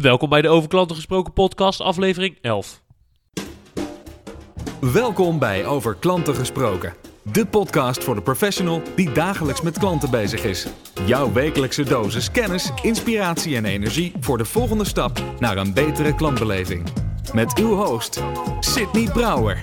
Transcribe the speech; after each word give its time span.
Welkom 0.00 0.28
bij 0.28 0.42
de 0.42 0.48
Over 0.48 0.68
Klanten 0.68 0.96
Gesproken 0.96 1.32
podcast, 1.32 1.80
aflevering 1.80 2.38
11. 2.40 2.82
Welkom 4.80 5.38
bij 5.38 5.66
Over 5.66 5.94
Klanten 5.94 6.34
Gesproken. 6.34 6.94
De 7.22 7.46
podcast 7.46 8.04
voor 8.04 8.14
de 8.14 8.22
professional 8.22 8.82
die 8.96 9.12
dagelijks 9.12 9.60
met 9.60 9.78
klanten 9.78 10.10
bezig 10.10 10.44
is. 10.44 10.66
Jouw 11.06 11.32
wekelijkse 11.32 11.82
dosis 11.82 12.30
kennis, 12.30 12.70
inspiratie 12.82 13.56
en 13.56 13.64
energie 13.64 14.12
voor 14.20 14.38
de 14.38 14.44
volgende 14.44 14.84
stap 14.84 15.22
naar 15.38 15.56
een 15.56 15.74
betere 15.74 16.14
klantbeleving. 16.14 16.88
Met 17.32 17.58
uw 17.58 17.74
host, 17.74 18.22
Sydney 18.60 19.12
Brouwer. 19.12 19.62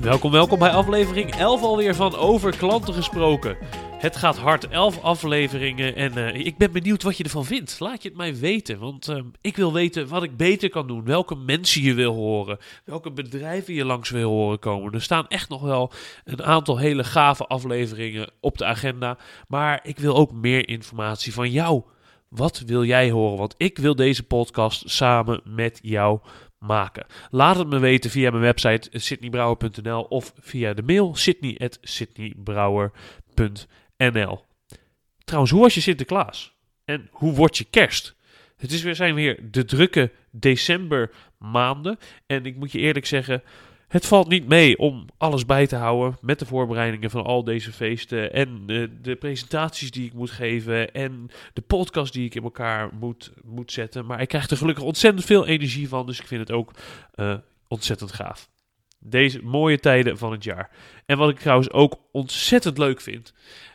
Welkom, 0.00 0.30
welkom 0.30 0.58
bij 0.58 0.70
aflevering 0.70 1.36
11 1.36 1.62
alweer 1.62 1.94
van 1.94 2.16
Over 2.16 2.56
Klanten 2.56 2.94
Gesproken. 2.94 3.56
Het 4.00 4.16
gaat 4.16 4.38
hard, 4.38 4.68
11 4.68 5.02
afleveringen 5.02 5.96
en 5.96 6.16
eh, 6.16 6.46
ik 6.46 6.56
ben 6.56 6.72
benieuwd 6.72 7.02
wat 7.02 7.16
je 7.16 7.24
ervan 7.24 7.44
vindt. 7.44 7.80
Laat 7.80 8.02
je 8.02 8.08
het 8.08 8.16
mij 8.16 8.36
weten, 8.36 8.78
want 8.78 9.08
eh, 9.08 9.22
ik 9.40 9.56
wil 9.56 9.72
weten 9.72 10.08
wat 10.08 10.22
ik 10.22 10.36
beter 10.36 10.70
kan 10.70 10.86
doen. 10.86 11.04
Welke 11.04 11.34
mensen 11.34 11.82
je 11.82 11.94
wil 11.94 12.14
horen, 12.14 12.58
welke 12.84 13.10
bedrijven 13.10 13.74
je 13.74 13.84
langs 13.84 14.10
wil 14.10 14.30
horen 14.30 14.58
komen. 14.58 14.92
Er 14.92 15.02
staan 15.02 15.28
echt 15.28 15.48
nog 15.48 15.62
wel 15.62 15.92
een 16.24 16.42
aantal 16.42 16.78
hele 16.78 17.04
gave 17.04 17.46
afleveringen 17.46 18.30
op 18.40 18.58
de 18.58 18.64
agenda, 18.64 19.18
maar 19.48 19.80
ik 19.82 19.98
wil 19.98 20.16
ook 20.16 20.32
meer 20.32 20.68
informatie 20.68 21.32
van 21.32 21.50
jou. 21.50 21.82
Wat 22.28 22.62
wil 22.66 22.84
jij 22.84 23.10
horen? 23.10 23.38
Want 23.38 23.54
ik 23.56 23.78
wil 23.78 23.94
deze 23.94 24.22
podcast 24.22 24.90
samen 24.90 25.40
met 25.44 25.78
jou 25.82 26.20
maken. 26.58 27.06
Laat 27.30 27.56
het 27.56 27.68
me 27.68 27.78
weten 27.78 28.10
via 28.10 28.30
mijn 28.30 28.42
website 28.42 28.88
sydneybrouwer.nl 28.92 30.02
of 30.02 30.32
via 30.38 30.74
de 30.74 30.82
mail 30.82 31.14
sydney.sydneybrouwer.nl 31.14 33.78
Trouwens, 35.24 35.52
hoe 35.52 35.62
was 35.62 35.74
je 35.74 35.80
Sinterklaas? 35.80 36.54
En 36.84 37.08
hoe 37.10 37.34
wordt 37.34 37.58
je 37.58 37.64
kerst? 37.64 38.14
Het 38.56 38.72
is 38.72 38.82
weer, 38.82 38.94
zijn 38.94 39.14
weer 39.14 39.50
de 39.50 39.64
drukke 39.64 40.10
december 40.30 41.10
maanden. 41.38 41.98
En 42.26 42.46
ik 42.46 42.56
moet 42.56 42.72
je 42.72 42.78
eerlijk 42.78 43.06
zeggen, 43.06 43.42
het 43.88 44.06
valt 44.06 44.28
niet 44.28 44.48
mee 44.48 44.78
om 44.78 45.06
alles 45.16 45.46
bij 45.46 45.66
te 45.66 45.76
houden 45.76 46.18
met 46.20 46.38
de 46.38 46.46
voorbereidingen 46.46 47.10
van 47.10 47.24
al 47.24 47.44
deze 47.44 47.72
feesten 47.72 48.32
en 48.32 48.62
uh, 48.66 48.88
de 49.02 49.16
presentaties 49.16 49.90
die 49.90 50.06
ik 50.06 50.12
moet 50.12 50.30
geven 50.30 50.92
en 50.92 51.30
de 51.52 51.60
podcast 51.60 52.12
die 52.12 52.24
ik 52.24 52.34
in 52.34 52.42
elkaar 52.42 52.90
moet, 52.94 53.32
moet 53.44 53.72
zetten. 53.72 54.06
Maar 54.06 54.20
ik 54.20 54.28
krijg 54.28 54.50
er 54.50 54.56
gelukkig 54.56 54.84
ontzettend 54.84 55.24
veel 55.24 55.46
energie 55.46 55.88
van, 55.88 56.06
dus 56.06 56.20
ik 56.20 56.26
vind 56.26 56.40
het 56.40 56.52
ook 56.52 56.72
uh, 57.14 57.34
ontzettend 57.68 58.12
gaaf. 58.12 58.48
Deze 58.98 59.42
mooie 59.42 59.78
tijden 59.78 60.18
van 60.18 60.32
het 60.32 60.44
jaar. 60.44 60.70
En 61.06 61.18
wat 61.18 61.30
ik 61.30 61.38
trouwens 61.38 61.70
ook 61.70 62.00
ontzettend 62.12 62.78
leuk 62.78 63.00
vind, 63.00 63.32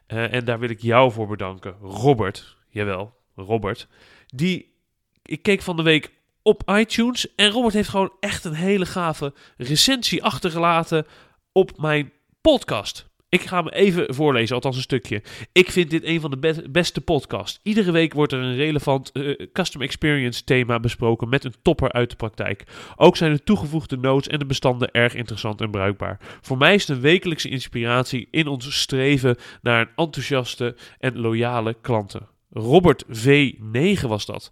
uh, 0.08 0.34
en 0.34 0.45
daar 0.45 0.59
wil 0.59 0.70
ik 0.70 0.81
jou 0.81 1.11
voor 1.11 1.28
bedanken, 1.28 1.78
Robert, 1.81 2.58
jawel, 2.70 3.14
Robert, 3.36 3.88
die, 4.28 4.75
ik 5.23 5.42
keek 5.42 5.61
van 5.61 5.75
de 5.75 5.84
week 5.84 6.14
op 6.42 6.72
iTunes. 6.72 7.36
En 7.36 7.50
Robert 7.50 7.73
heeft 7.73 7.89
gewoon 7.89 8.14
echt 8.20 8.44
een 8.44 8.53
hele 8.53 8.86
gave 8.86 9.33
recensie 9.58 10.23
achtergelaten 10.23 11.06
op 11.52 11.78
mijn 11.78 12.11
podcast. 12.42 13.09
Ik 13.36 13.41
ga 13.41 13.58
hem 13.58 13.67
even 13.67 14.16
voorlezen, 14.16 14.55
althans 14.55 14.75
een 14.75 14.81
stukje. 14.81 15.22
Ik 15.52 15.72
vind 15.72 15.89
dit 15.89 16.03
een 16.03 16.22
van 16.22 16.31
de 16.31 16.38
be 16.38 16.69
beste 16.69 17.02
podcasts. 17.02 17.59
Iedere 17.64 17.92
week 17.92 18.14
wordt 18.14 18.33
er 18.33 18.39
een 18.39 18.55
relevant 18.55 19.09
uh, 19.14 19.47
custom 19.53 19.81
experience 19.81 20.44
thema 20.44 20.80
besproken 20.80 21.30
met 21.30 21.44
een 21.44 21.53
topper 21.61 21.92
uit 21.92 22.09
de 22.09 22.16
praktijk. 22.16 22.64
Ook 22.95 23.17
zijn 23.17 23.33
de 23.33 23.44
toegevoegde 23.44 23.97
notes 23.97 24.27
en 24.27 24.39
de 24.39 24.45
bestanden 24.45 24.92
erg 24.92 25.14
interessant 25.16 25.61
en 25.61 25.72
bruikbaar. 25.72 26.19
Voor 26.42 26.58
mij 26.58 26.73
is 26.73 26.88
het 26.88 26.95
een 26.95 27.03
wekelijkse 27.03 27.50
inspiratie 27.50 28.27
in 28.31 28.47
ons 28.47 28.80
streven 28.80 29.38
naar 29.61 29.81
een 29.81 29.89
enthousiaste 29.95 30.75
en 30.99 31.20
loyale 31.20 31.75
klanten. 31.81 32.27
Robert 32.49 33.05
V9 33.05 34.02
was 34.02 34.25
dat. 34.25 34.52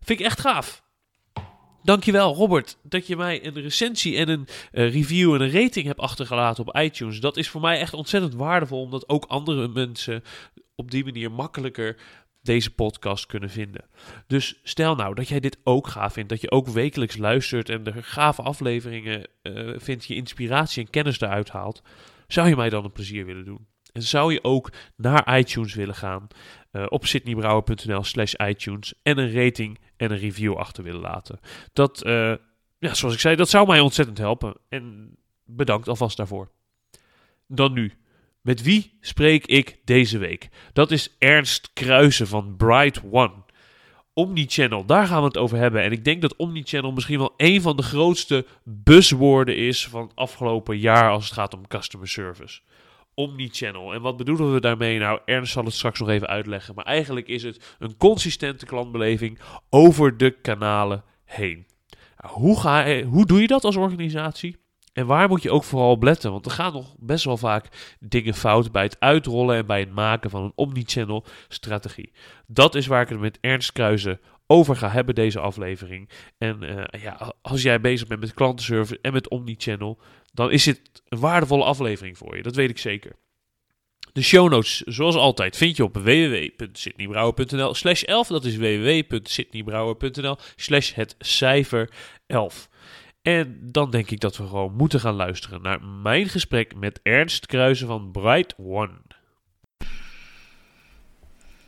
Vind 0.00 0.20
ik 0.20 0.26
echt 0.26 0.40
gaaf. 0.40 0.82
Dankjewel, 1.84 2.34
Robert, 2.34 2.78
dat 2.82 3.06
je 3.06 3.16
mij 3.16 3.46
een 3.46 3.54
recensie 3.54 4.16
en 4.16 4.28
een 4.28 4.46
uh, 4.72 4.92
review 4.92 5.34
en 5.34 5.40
een 5.40 5.62
rating 5.62 5.86
hebt 5.86 6.00
achtergelaten 6.00 6.66
op 6.66 6.76
iTunes. 6.76 7.20
Dat 7.20 7.36
is 7.36 7.48
voor 7.48 7.60
mij 7.60 7.78
echt 7.78 7.94
ontzettend 7.94 8.34
waardevol, 8.34 8.80
omdat 8.80 9.08
ook 9.08 9.24
andere 9.24 9.68
mensen 9.68 10.22
op 10.74 10.90
die 10.90 11.04
manier 11.04 11.32
makkelijker 11.32 11.96
deze 12.42 12.74
podcast 12.74 13.26
kunnen 13.26 13.50
vinden. 13.50 13.84
Dus 14.26 14.60
stel 14.62 14.94
nou 14.94 15.14
dat 15.14 15.28
jij 15.28 15.40
dit 15.40 15.58
ook 15.64 15.86
gaaf 15.86 16.12
vindt, 16.12 16.28
dat 16.28 16.40
je 16.40 16.50
ook 16.50 16.68
wekelijks 16.68 17.16
luistert 17.16 17.68
en 17.68 17.84
de 17.84 18.02
gave 18.02 18.42
afleveringen 18.42 19.28
uh, 19.42 19.74
vindt, 19.76 20.04
je 20.04 20.14
inspiratie 20.14 20.84
en 20.84 20.90
kennis 20.90 21.20
eruit 21.20 21.48
haalt. 21.48 21.82
Zou 22.26 22.48
je 22.48 22.56
mij 22.56 22.68
dan 22.68 22.84
een 22.84 22.92
plezier 22.92 23.26
willen 23.26 23.44
doen? 23.44 23.66
En 23.92 24.02
zou 24.02 24.32
je 24.32 24.44
ook 24.44 24.72
naar 24.96 25.38
iTunes 25.38 25.74
willen 25.74 25.94
gaan 25.94 26.28
uh, 26.72 26.86
op 26.88 27.06
sydneybrouwer.nl 27.06 28.04
slash 28.04 28.34
iTunes 28.34 28.94
en 29.02 29.18
een 29.18 29.32
rating 29.32 29.78
en 29.96 30.10
een 30.10 30.18
review 30.18 30.56
achter 30.56 30.84
willen 30.84 31.00
laten. 31.00 31.38
Dat, 31.72 32.06
uh, 32.06 32.34
ja, 32.78 32.94
zoals 32.94 33.14
ik 33.14 33.20
zei, 33.20 33.36
dat 33.36 33.48
zou 33.48 33.66
mij 33.66 33.80
ontzettend 33.80 34.18
helpen. 34.18 34.56
En 34.68 35.16
bedankt 35.44 35.88
alvast 35.88 36.16
daarvoor. 36.16 36.50
Dan 37.46 37.72
nu. 37.72 37.92
Met 38.40 38.62
wie 38.62 38.98
spreek 39.00 39.46
ik 39.46 39.78
deze 39.84 40.18
week? 40.18 40.48
Dat 40.72 40.90
is 40.90 41.16
Ernst 41.18 41.70
Kruisen 41.72 42.26
van 42.26 42.56
Bright 42.56 43.02
One. 43.10 43.32
Omnichannel, 44.14 44.84
daar 44.84 45.06
gaan 45.06 45.20
we 45.20 45.26
het 45.26 45.36
over 45.36 45.58
hebben. 45.58 45.82
En 45.82 45.92
ik 45.92 46.04
denk 46.04 46.22
dat 46.22 46.36
Omnichannel 46.36 46.92
misschien 46.92 47.18
wel 47.18 47.34
een 47.36 47.62
van 47.62 47.76
de 47.76 47.82
grootste 47.82 48.46
buzzwoorden 48.64 49.56
is 49.56 49.88
van 49.88 50.02
het 50.02 50.16
afgelopen 50.16 50.78
jaar 50.78 51.10
als 51.10 51.24
het 51.24 51.32
gaat 51.32 51.54
om 51.54 51.68
customer 51.68 52.08
service 52.08 52.60
omnichannel. 53.14 53.94
En 53.94 54.00
wat 54.00 54.16
bedoelen 54.16 54.52
we 54.52 54.60
daarmee? 54.60 54.98
Nou, 54.98 55.20
Ernst 55.24 55.52
zal 55.52 55.64
het 55.64 55.74
straks 55.74 56.00
nog 56.00 56.08
even 56.08 56.28
uitleggen. 56.28 56.74
Maar 56.74 56.84
eigenlijk 56.84 57.28
is 57.28 57.42
het 57.42 57.76
een 57.78 57.96
consistente 57.96 58.66
klantbeleving 58.66 59.38
over 59.70 60.16
de 60.16 60.30
kanalen 60.30 61.04
heen. 61.24 61.66
Nou, 62.16 62.34
hoe, 62.34 62.60
ga, 62.60 63.02
hoe 63.02 63.26
doe 63.26 63.40
je 63.40 63.46
dat 63.46 63.64
als 63.64 63.76
organisatie? 63.76 64.60
En 64.92 65.06
waar 65.06 65.28
moet 65.28 65.42
je 65.42 65.50
ook 65.50 65.64
vooral 65.64 65.90
op 65.90 66.02
letten? 66.02 66.30
Want 66.30 66.46
er 66.46 66.52
gaan 66.52 66.72
nog 66.72 66.94
best 66.98 67.24
wel 67.24 67.36
vaak 67.36 67.96
dingen 68.00 68.34
fout 68.34 68.72
bij 68.72 68.82
het 68.82 68.96
uitrollen 69.00 69.56
en 69.56 69.66
bij 69.66 69.80
het 69.80 69.92
maken 69.92 70.30
van 70.30 70.42
een 70.42 70.52
omnichannel 70.54 71.24
strategie. 71.48 72.12
Dat 72.46 72.74
is 72.74 72.86
waar 72.86 73.02
ik 73.02 73.08
het 73.08 73.20
met 73.20 73.38
Ernst 73.40 73.72
Kruisen 73.72 74.20
over 74.52 74.76
ga 74.76 74.88
hebben 74.88 75.14
deze 75.14 75.40
aflevering. 75.40 76.08
En 76.38 76.62
uh, 76.62 77.02
ja, 77.02 77.34
als 77.42 77.62
jij 77.62 77.80
bezig 77.80 78.08
bent 78.08 78.20
met 78.20 78.34
klantenservice 78.34 78.98
en 79.02 79.12
met 79.12 79.28
omnichannel, 79.28 79.98
dan 80.32 80.50
is 80.50 80.64
dit 80.64 81.02
een 81.08 81.18
waardevolle 81.18 81.64
aflevering 81.64 82.18
voor 82.18 82.36
je. 82.36 82.42
Dat 82.42 82.54
weet 82.54 82.70
ik 82.70 82.78
zeker. 82.78 83.12
De 84.12 84.22
show 84.22 84.50
notes, 84.50 84.80
zoals 84.80 85.14
altijd, 85.14 85.56
vind 85.56 85.76
je 85.76 85.84
op 85.84 85.96
www.sydneybrouwer.nl 85.96 87.74
slash 87.74 88.02
11. 88.02 88.28
Dat 88.28 88.44
is 88.44 88.56
www.sydneybrouwer.nl 88.56 90.36
slash 90.56 90.94
het 90.94 91.14
cijfer 91.18 91.90
11. 92.26 92.68
En 93.22 93.58
dan 93.62 93.90
denk 93.90 94.10
ik 94.10 94.20
dat 94.20 94.36
we 94.36 94.46
gewoon 94.46 94.74
moeten 94.74 95.00
gaan 95.00 95.14
luisteren 95.14 95.62
naar 95.62 95.82
mijn 95.82 96.28
gesprek 96.28 96.74
met 96.74 97.00
Ernst 97.02 97.46
Kruisen 97.46 97.86
van 97.86 98.10
Bright 98.10 98.54
One. 98.58 99.00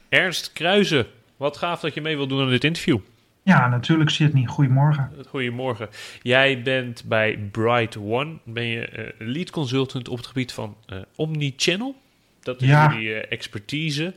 Ernst 0.09 0.53
Kruisen, 0.53 1.07
wat 1.37 1.57
gaaf 1.57 1.81
dat 1.81 1.95
je 1.95 2.01
mee 2.01 2.17
wilt 2.17 2.29
doen 2.29 2.43
aan 2.43 2.51
dit 2.51 2.65
interview. 2.65 2.99
Ja, 3.43 3.69
natuurlijk 3.69 4.11
Sydney. 4.11 4.47
Goedemorgen. 4.47 5.11
Goedemorgen. 5.29 5.89
Jij 6.23 6.63
bent 6.63 7.05
bij 7.05 7.39
Bright 7.51 7.97
One. 7.97 8.39
Ben 8.45 8.65
je 8.65 9.13
uh, 9.19 9.29
lead 9.29 9.51
consultant 9.51 10.09
op 10.09 10.17
het 10.17 10.27
gebied 10.27 10.53
van 10.53 10.77
uh, 10.93 10.99
Omnichannel. 11.17 11.97
Dat 12.41 12.63
is 12.63 12.69
ja. 12.69 12.93
jullie 12.93 13.09
uh, 13.09 13.23
expertise. 13.29 14.15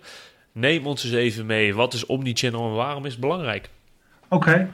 Neem 0.51 0.85
ons 0.85 1.03
eens 1.03 1.13
even 1.13 1.45
mee. 1.45 1.75
Wat 1.75 1.93
is 1.93 2.05
Omnichannel 2.05 2.69
en 2.69 2.75
waarom 2.75 3.05
is 3.05 3.11
het 3.11 3.21
belangrijk? 3.21 3.69
Oké. 4.27 4.49
Okay. 4.49 4.69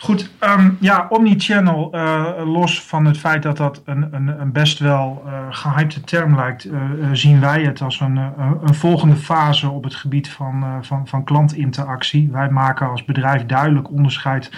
Goed, 0.00 0.30
um, 0.40 0.76
ja, 0.80 1.06
omnichannel, 1.08 1.94
uh, 1.94 2.24
los 2.44 2.82
van 2.82 3.04
het 3.04 3.18
feit 3.18 3.42
dat 3.42 3.56
dat 3.56 3.82
een, 3.84 4.08
een, 4.14 4.40
een 4.40 4.52
best 4.52 4.78
wel 4.78 5.22
uh, 5.26 5.32
gehypte 5.50 6.00
term 6.00 6.36
lijkt, 6.36 6.64
uh, 6.64 6.80
zien 7.12 7.40
wij 7.40 7.62
het 7.62 7.80
als 7.80 8.00
een, 8.00 8.16
een 8.62 8.74
volgende 8.74 9.16
fase 9.16 9.70
op 9.70 9.84
het 9.84 9.94
gebied 9.94 10.28
van, 10.28 10.64
van, 10.82 11.06
van 11.06 11.24
klantinteractie. 11.24 12.28
Wij 12.32 12.50
maken 12.50 12.90
als 12.90 13.04
bedrijf 13.04 13.46
duidelijk 13.46 13.90
onderscheid 13.90 14.50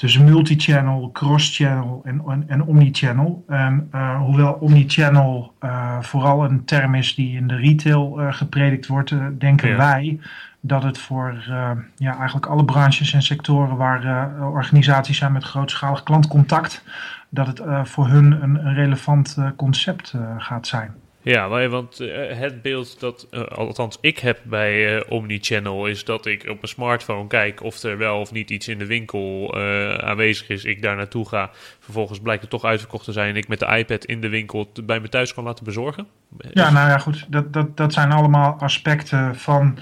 tussen 0.00 0.24
multichannel, 0.24 1.10
cross-channel 1.12 2.00
en, 2.04 2.22
en, 2.28 2.44
en 2.46 2.62
omnichannel. 2.62 3.44
En 3.48 3.90
hoewel 4.18 4.52
omnichannel 4.52 5.54
vooral 6.00 6.44
een 6.44 6.64
term 6.64 6.94
is 6.94 7.14
die 7.14 7.36
in 7.36 7.46
de 7.46 7.56
retail 7.56 8.18
gepredikt 8.30 8.86
wordt, 8.86 9.14
denken 9.38 9.68
ja. 9.68 9.76
wij 9.76 10.18
dat 10.60 10.82
het 10.82 10.98
voor 10.98 11.44
uh, 11.48 11.70
ja, 11.96 12.16
eigenlijk 12.16 12.46
alle 12.46 12.64
branches 12.64 13.12
en 13.12 13.22
sectoren 13.22 13.76
waar 13.76 14.04
uh, 14.04 14.46
organisaties 14.52 15.18
zijn 15.18 15.32
met 15.32 15.44
grootschalig 15.44 16.02
klantcontact, 16.02 16.84
dat 17.28 17.46
het 17.46 17.60
uh, 17.60 17.84
voor 17.84 18.08
hun 18.08 18.42
een, 18.42 18.66
een 18.66 18.74
relevant 18.74 19.36
concept 19.56 20.14
gaat 20.38 20.66
zijn. 20.66 20.94
Ja, 21.22 21.68
want 21.68 21.98
het 22.14 22.62
beeld 22.62 23.00
dat, 23.00 23.26
althans 23.50 23.98
ik 24.00 24.18
heb 24.18 24.38
bij 24.42 25.04
Omnichannel, 25.08 25.86
is 25.86 26.04
dat 26.04 26.26
ik 26.26 26.40
op 26.40 26.46
mijn 26.46 26.58
smartphone 26.62 27.26
kijk 27.26 27.62
of 27.62 27.82
er 27.82 27.98
wel 27.98 28.20
of 28.20 28.32
niet 28.32 28.50
iets 28.50 28.68
in 28.68 28.78
de 28.78 28.86
winkel 28.86 29.54
aanwezig 30.02 30.48
is. 30.48 30.64
Ik 30.64 30.82
daar 30.82 30.96
naartoe 30.96 31.28
ga. 31.28 31.50
Vervolgens 31.78 32.20
blijkt 32.20 32.40
het 32.40 32.50
toch 32.50 32.64
uitverkocht 32.64 33.04
te 33.04 33.12
zijn 33.12 33.28
en 33.28 33.36
ik 33.36 33.48
met 33.48 33.58
de 33.58 33.76
iPad 33.76 34.04
in 34.04 34.20
de 34.20 34.28
winkel 34.28 34.72
bij 34.84 35.00
me 35.00 35.08
thuis 35.08 35.34
kan 35.34 35.44
laten 35.44 35.64
bezorgen. 35.64 36.06
Ja, 36.52 36.70
nou 36.70 36.88
ja, 36.88 36.98
goed. 36.98 37.26
Dat, 37.28 37.52
dat, 37.52 37.76
dat 37.76 37.92
zijn 37.92 38.12
allemaal 38.12 38.56
aspecten 38.58 39.36
van 39.36 39.78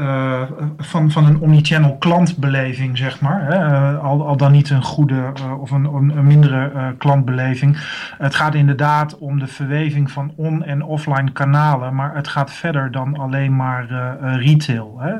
uh, 0.00 0.42
van, 0.78 1.10
van 1.10 1.26
een 1.26 1.40
omnichannel 1.40 1.96
klantbeleving, 1.96 2.98
zeg 2.98 3.20
maar. 3.20 3.44
Hè? 3.44 3.66
Uh, 3.66 4.04
al, 4.04 4.26
al 4.26 4.36
dan 4.36 4.52
niet 4.52 4.70
een 4.70 4.82
goede 4.82 5.32
uh, 5.40 5.60
of 5.60 5.70
een, 5.70 5.84
een 5.84 6.26
mindere 6.26 6.94
klantbeleving. 6.98 7.78
Het 8.18 8.34
gaat 8.34 8.54
inderdaad 8.54 9.18
om 9.18 9.38
de 9.38 9.46
verweving 9.46 10.10
van 10.10 10.32
on- 10.36 10.64
en 10.64 10.82
offline 10.82 11.32
kanalen, 11.32 11.94
maar 11.94 12.14
het 12.14 12.28
gaat 12.28 12.52
verder 12.52 12.90
dan 12.90 13.18
alleen 13.18 13.56
maar 13.56 13.86
retail. 14.20 14.96
Hè? 14.98 15.12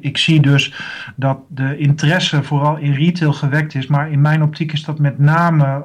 ik 0.00 0.18
zie 0.18 0.40
dus 0.40 0.74
dat 1.16 1.38
de 1.48 1.76
interesse 1.76 2.42
vooral 2.42 2.76
in 2.76 2.92
retail 2.92 3.32
gewekt 3.32 3.74
is, 3.74 3.86
maar 3.86 4.10
in 4.10 4.20
mijn 4.20 4.42
optiek 4.42 4.72
is 4.72 4.84
dat 4.84 4.98
met 4.98 5.18
name 5.18 5.84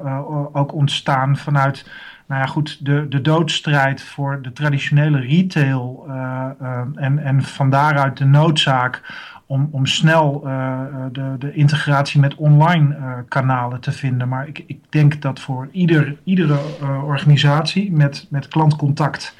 ook 0.52 0.74
ontstaan 0.74 1.36
vanuit 1.36 1.84
nou 2.30 2.42
ja, 2.42 2.48
goed, 2.48 2.84
de, 2.84 3.08
de 3.08 3.20
doodstrijd 3.20 4.02
voor 4.02 4.42
de 4.42 4.52
traditionele 4.52 5.18
retail 5.20 6.04
uh, 6.08 6.46
uh, 6.62 6.80
en, 6.94 7.18
en 7.18 7.42
van 7.42 7.70
daaruit 7.70 8.16
de 8.16 8.24
noodzaak 8.24 9.02
om, 9.46 9.68
om 9.72 9.86
snel 9.86 10.42
uh, 10.46 10.80
de, 11.12 11.34
de 11.38 11.52
integratie 11.52 12.20
met 12.20 12.34
online 12.34 12.96
kanalen 13.28 13.80
te 13.80 13.92
vinden. 13.92 14.28
Maar 14.28 14.48
ik, 14.48 14.64
ik 14.66 14.78
denk 14.88 15.22
dat 15.22 15.40
voor 15.40 15.68
ieder, 15.72 16.16
iedere 16.24 16.58
organisatie 17.04 17.92
met, 17.92 18.26
met 18.30 18.48
klantcontact 18.48 19.34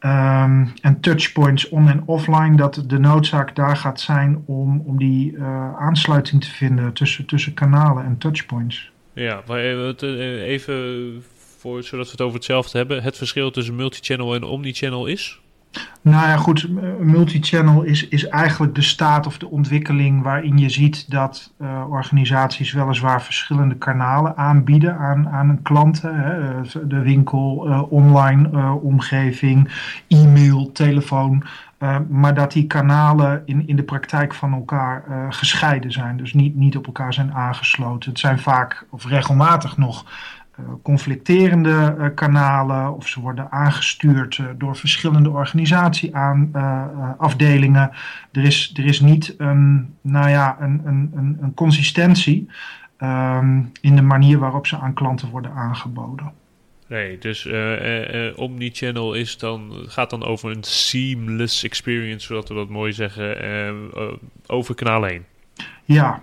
um, 0.00 0.72
en 0.80 1.00
touchpoints 1.00 1.68
on- 1.68 1.88
en 1.88 2.02
offline, 2.04 2.56
dat 2.56 2.84
de 2.86 2.98
noodzaak 2.98 3.54
daar 3.54 3.76
gaat 3.76 4.00
zijn 4.00 4.42
om, 4.46 4.82
om 4.86 4.98
die 4.98 5.42
aansluiting 5.78 6.44
te 6.44 6.50
vinden 6.50 6.92
tussen, 6.92 7.26
tussen 7.26 7.54
kanalen 7.54 8.04
en 8.04 8.18
touchpoints. 8.18 8.90
Ja, 9.12 9.40
maar 9.46 9.58
even 9.58 11.22
voor, 11.62 11.82
zodat 11.82 12.04
we 12.04 12.12
het 12.12 12.20
over 12.20 12.36
hetzelfde 12.36 12.78
hebben, 12.78 13.02
het 13.02 13.16
verschil 13.16 13.50
tussen 13.50 13.74
multichannel 13.74 14.34
en 14.34 14.44
omnichannel 14.44 15.06
is? 15.06 15.40
Nou 16.00 16.28
ja, 16.28 16.36
goed, 16.36 16.68
multichannel 17.00 17.82
is, 17.82 18.08
is 18.08 18.28
eigenlijk 18.28 18.74
de 18.74 18.82
staat 18.82 19.26
of 19.26 19.38
de 19.38 19.48
ontwikkeling 19.48 20.22
waarin 20.22 20.58
je 20.58 20.68
ziet 20.68 21.10
dat 21.10 21.52
uh, 21.60 21.84
organisaties 21.88 22.72
weliswaar 22.72 23.22
verschillende 23.22 23.74
kanalen 23.76 24.36
aanbieden 24.36 24.96
aan, 24.96 25.28
aan 25.28 25.46
hun 25.46 25.62
klanten. 25.62 26.14
Hè, 26.14 26.62
de 26.88 27.00
winkel, 27.00 27.68
uh, 27.68 27.92
online 27.92 28.72
omgeving, 28.80 29.68
e-mail, 30.08 30.72
telefoon. 30.72 31.44
maar 32.08 32.34
dat 32.34 32.52
die 32.52 32.66
kanalen 32.66 33.42
in, 33.44 33.66
in 33.68 33.76
de 33.76 33.82
praktijk 33.82 34.34
van 34.34 34.52
elkaar 34.52 35.04
gescheiden 35.30 35.92
zijn. 35.92 36.16
Dus 36.16 36.32
niet, 36.32 36.54
niet 36.54 36.76
op 36.76 36.86
elkaar 36.86 37.14
zijn 37.14 37.32
aangesloten. 37.32 38.10
Het 38.10 38.18
zijn 38.18 38.38
vaak 38.38 38.86
of 38.90 39.06
regelmatig 39.06 39.76
nog 39.76 40.04
eh, 40.04 40.41
conflicterende 40.82 41.96
uh, 41.98 42.06
kanalen 42.14 42.94
of 42.94 43.08
ze 43.08 43.20
worden 43.20 43.50
aangestuurd 43.50 44.38
uh, 44.38 44.46
door 44.56 44.76
verschillende 44.76 45.30
organisatieafdelingen. 45.30 47.90
er, 48.32 48.44
is, 48.44 48.72
er 48.76 48.84
is 48.84 49.00
niet 49.00 49.34
een, 49.38 49.94
nou 50.00 50.28
ja, 50.28 50.56
een, 50.60 50.82
een, 50.84 51.38
een, 51.40 51.54
consistentie 51.54 52.50
um, 53.02 53.70
in 53.80 53.96
de 53.96 54.02
manier 54.02 54.38
waarop 54.38 54.66
ze 54.66 54.78
aan 54.78 54.94
klanten 54.94 55.30
worden 55.30 55.52
aangeboden. 55.52 56.32
Nee, 56.86 57.18
dus 57.18 57.48
Omnichannel 58.36 59.14
is 59.14 59.38
dan, 59.38 59.72
gaat 59.86 60.10
dan 60.10 60.24
over 60.24 60.50
een 60.50 60.64
seamless 60.64 61.64
experience, 61.64 62.26
zodat 62.26 62.48
we 62.48 62.54
dat 62.54 62.68
mooi 62.68 62.92
zeggen, 62.92 63.90
over 64.46 64.74
kanalen 64.74 65.10
heen. 65.10 65.24
Ja, 65.92 66.20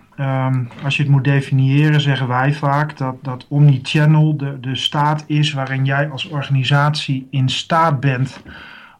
um, 0.47 0.69
als 0.83 0.97
je 0.97 1.03
het 1.03 1.11
moet 1.11 1.23
definiëren, 1.23 2.01
zeggen 2.01 2.27
wij 2.27 2.53
vaak 2.53 2.97
dat, 2.97 3.15
dat 3.21 3.45
omnichannel 3.47 4.37
de, 4.37 4.59
de 4.59 4.75
staat 4.75 5.23
is 5.27 5.53
waarin 5.53 5.85
jij 5.85 6.09
als 6.09 6.25
organisatie 6.25 7.27
in 7.29 7.49
staat 7.49 7.99
bent 7.99 8.43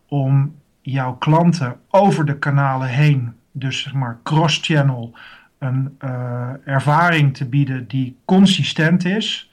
om 0.07 0.55
jouw 0.81 1.13
klanten 1.13 1.75
over 1.89 2.25
de 2.25 2.37
kanalen 2.37 2.87
heen, 2.87 3.33
dus 3.51 3.81
zeg 3.81 3.93
maar 3.93 4.17
cross-channel, 4.23 5.13
een 5.59 5.97
uh, 6.03 6.49
ervaring 6.65 7.35
te 7.35 7.45
bieden 7.45 7.87
die 7.87 8.17
consistent 8.25 9.05
is. 9.05 9.51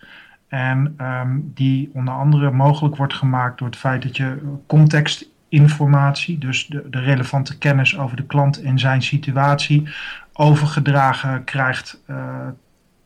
En 0.48 0.96
um, 1.00 1.50
die 1.54 1.90
onder 1.92 2.14
andere 2.14 2.50
mogelijk 2.50 2.96
wordt 2.96 3.14
gemaakt 3.14 3.58
door 3.58 3.68
het 3.68 3.76
feit 3.76 4.02
dat 4.02 4.16
je 4.16 4.56
contextinformatie, 4.66 6.38
dus 6.38 6.66
de, 6.66 6.86
de 6.90 7.00
relevante 7.00 7.58
kennis 7.58 7.98
over 7.98 8.16
de 8.16 8.26
klant 8.26 8.62
en 8.62 8.78
zijn 8.78 9.02
situatie, 9.02 9.88
overgedragen 10.36 11.44
krijgt 11.44 12.02
uh, 12.10 12.16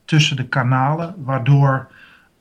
tussen 0.05 0.37
de 0.37 0.49
kanalen, 0.49 1.15
waardoor 1.19 1.89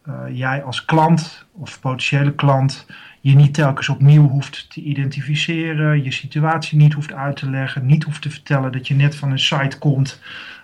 uh, 0.08 0.14
jij 0.32 0.64
als 0.64 0.86
klant 0.86 1.46
of 1.52 1.80
potentiële 1.80 2.34
klant 2.34 2.86
je 3.22 3.36
niet 3.36 3.54
telkens 3.54 3.90
opnieuw 3.90 4.28
hoeft 4.28 4.72
te 4.72 4.82
identificeren, 4.82 6.04
je 6.04 6.12
situatie 6.12 6.78
niet 6.78 6.94
hoeft 6.94 7.14
uit 7.14 7.36
te 7.36 7.50
leggen, 7.50 7.86
niet 7.86 8.04
hoeft 8.04 8.22
te 8.22 8.30
vertellen 8.30 8.72
dat 8.72 8.88
je 8.88 8.96
net 8.96 9.16
van 9.16 9.32
een 9.32 9.40
site 9.40 9.78
komt, 9.78 10.22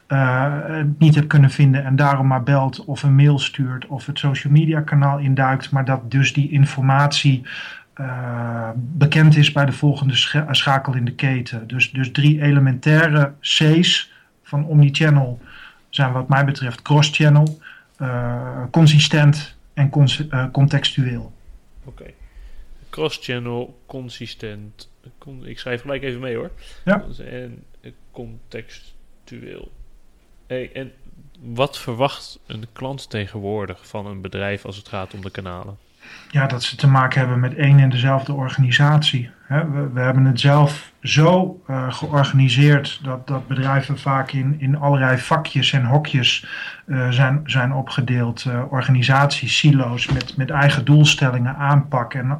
uh, 0.08 0.54
niet 0.98 1.16
hebt 1.16 1.28
kunnen 1.28 1.50
vinden 1.50 1.86
en 1.86 1.96
daarom 1.96 2.28
maar 2.28 2.44
belt 2.44 2.86
of 2.86 3.04
een 3.04 3.16
mail 3.16 3.40
stuurt 3.40 3.86
of 3.86 4.06
het 4.06 4.20
social 4.20 4.54
media 4.54 4.82
kanaal 4.82 5.18
induikt, 5.18 5.72
maar 5.72 5.86
dat 5.86 6.12
dus 6.12 6.34
die 6.34 6.52
informatie 6.52 7.46
bekend 8.76 9.36
is 9.36 9.52
bij 9.52 9.66
de 9.66 9.72
volgende 9.72 10.16
schakel 10.52 10.94
in 10.94 11.06
de 11.06 11.16
keten. 11.16 11.68
Dus, 11.68 11.92
dus 11.92 12.12
drie 12.12 12.42
elementaire 12.42 13.34
C's 13.40 14.14
van 14.46 14.66
omnichannel 14.66 15.40
zijn 15.90 16.12
wat 16.12 16.28
mij 16.28 16.46
betreft 16.46 16.82
cross-channel, 16.82 17.60
uh, 18.02 18.64
consistent 18.72 19.56
en 19.74 19.92
uh, 19.94 20.46
contextueel. 20.52 21.34
Oké. 21.84 22.02
Okay. 22.02 22.14
Cross-channel, 22.90 23.80
consistent. 23.86 24.90
Con 25.18 25.46
ik 25.46 25.60
schrijf 25.60 25.82
gelijk 25.82 26.04
even 26.04 26.20
mee 26.20 26.36
hoor. 26.36 26.52
Ja. 26.86 27.06
En 27.18 27.64
contextueel. 28.12 29.72
Hey, 30.48 30.72
en 30.74 30.92
wat 31.40 31.78
verwacht 31.78 32.40
een 32.46 32.66
klant 32.74 33.10
tegenwoordig 33.10 33.88
van 33.88 34.06
een 34.06 34.22
bedrijf 34.22 34.66
als 34.66 34.78
het 34.78 34.88
gaat 34.88 35.14
om 35.14 35.22
de 35.22 35.32
kanalen? 35.32 35.78
Ja, 36.30 36.48
dat 36.48 36.64
ze 36.64 36.76
te 36.76 36.88
maken 36.88 37.20
hebben 37.20 37.40
met 37.40 37.56
één 37.56 37.80
en 37.80 37.90
dezelfde 37.90 38.34
organisatie. 38.34 39.30
We, 39.48 39.90
we 39.94 40.00
hebben 40.00 40.26
het 40.26 40.40
zelf 40.40 40.92
zo 41.02 41.62
uh, 41.70 41.94
georganiseerd 41.94 43.00
dat, 43.04 43.28
dat 43.28 43.48
bedrijven 43.48 44.00
vaak 44.00 44.32
in, 44.32 44.56
in 44.60 44.78
allerlei 44.78 45.18
vakjes 45.18 45.74
en 45.74 45.86
hokjes 45.86 46.48
uh, 46.86 47.10
zijn, 47.10 47.42
zijn 47.46 47.74
opgedeeld. 47.74 48.46
Uh, 48.48 48.62
organisaties, 48.70 49.58
silo's 49.58 50.08
met, 50.08 50.38
met 50.38 50.50
eigen 50.50 50.86
doelstellingen, 50.86 51.56
aanpak 51.56 52.14
en 52.14 52.40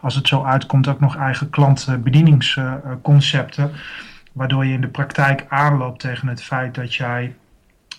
als 0.00 0.14
het 0.14 0.28
zo 0.28 0.44
uitkomt 0.44 0.88
ook 0.88 1.00
nog 1.00 1.16
eigen 1.16 1.50
klantbedieningsconcepten. 1.50 3.70
waardoor 4.32 4.66
je 4.66 4.72
in 4.72 4.80
de 4.80 4.88
praktijk 4.88 5.46
aanloopt 5.48 6.00
tegen 6.00 6.28
het 6.28 6.42
feit 6.42 6.74
dat 6.74 6.94
jij 6.94 7.34